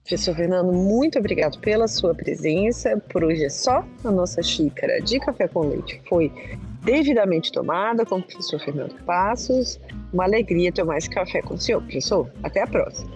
Professor 0.03 0.34
Fernando, 0.34 0.72
muito 0.72 1.20
obrigado 1.20 1.61
pela 1.61 1.86
sua 1.86 2.14
presença. 2.14 2.97
Por 2.97 3.22
hoje 3.22 3.45
é 3.45 3.49
só. 3.49 3.86
A 4.03 4.11
nossa 4.11 4.43
xícara 4.43 5.01
de 5.01 5.20
café 5.20 5.47
com 5.47 5.68
leite 5.68 6.01
foi 6.09 6.32
devidamente 6.89 7.53
tomada 7.53 8.07
com 8.07 8.16
o 8.16 8.22
professor 8.22 8.59
Fernando 8.59 8.95
Passos. 9.05 9.78
Uma 10.11 10.24
alegria 10.24 10.72
tomar 10.72 10.97
esse 10.97 11.11
café 11.11 11.43
com 11.43 11.55
o 11.55 11.59
senhor, 11.59 11.82
professor. 11.82 12.30
Até 12.43 12.62
a 12.62 12.66
próxima. 12.66 13.11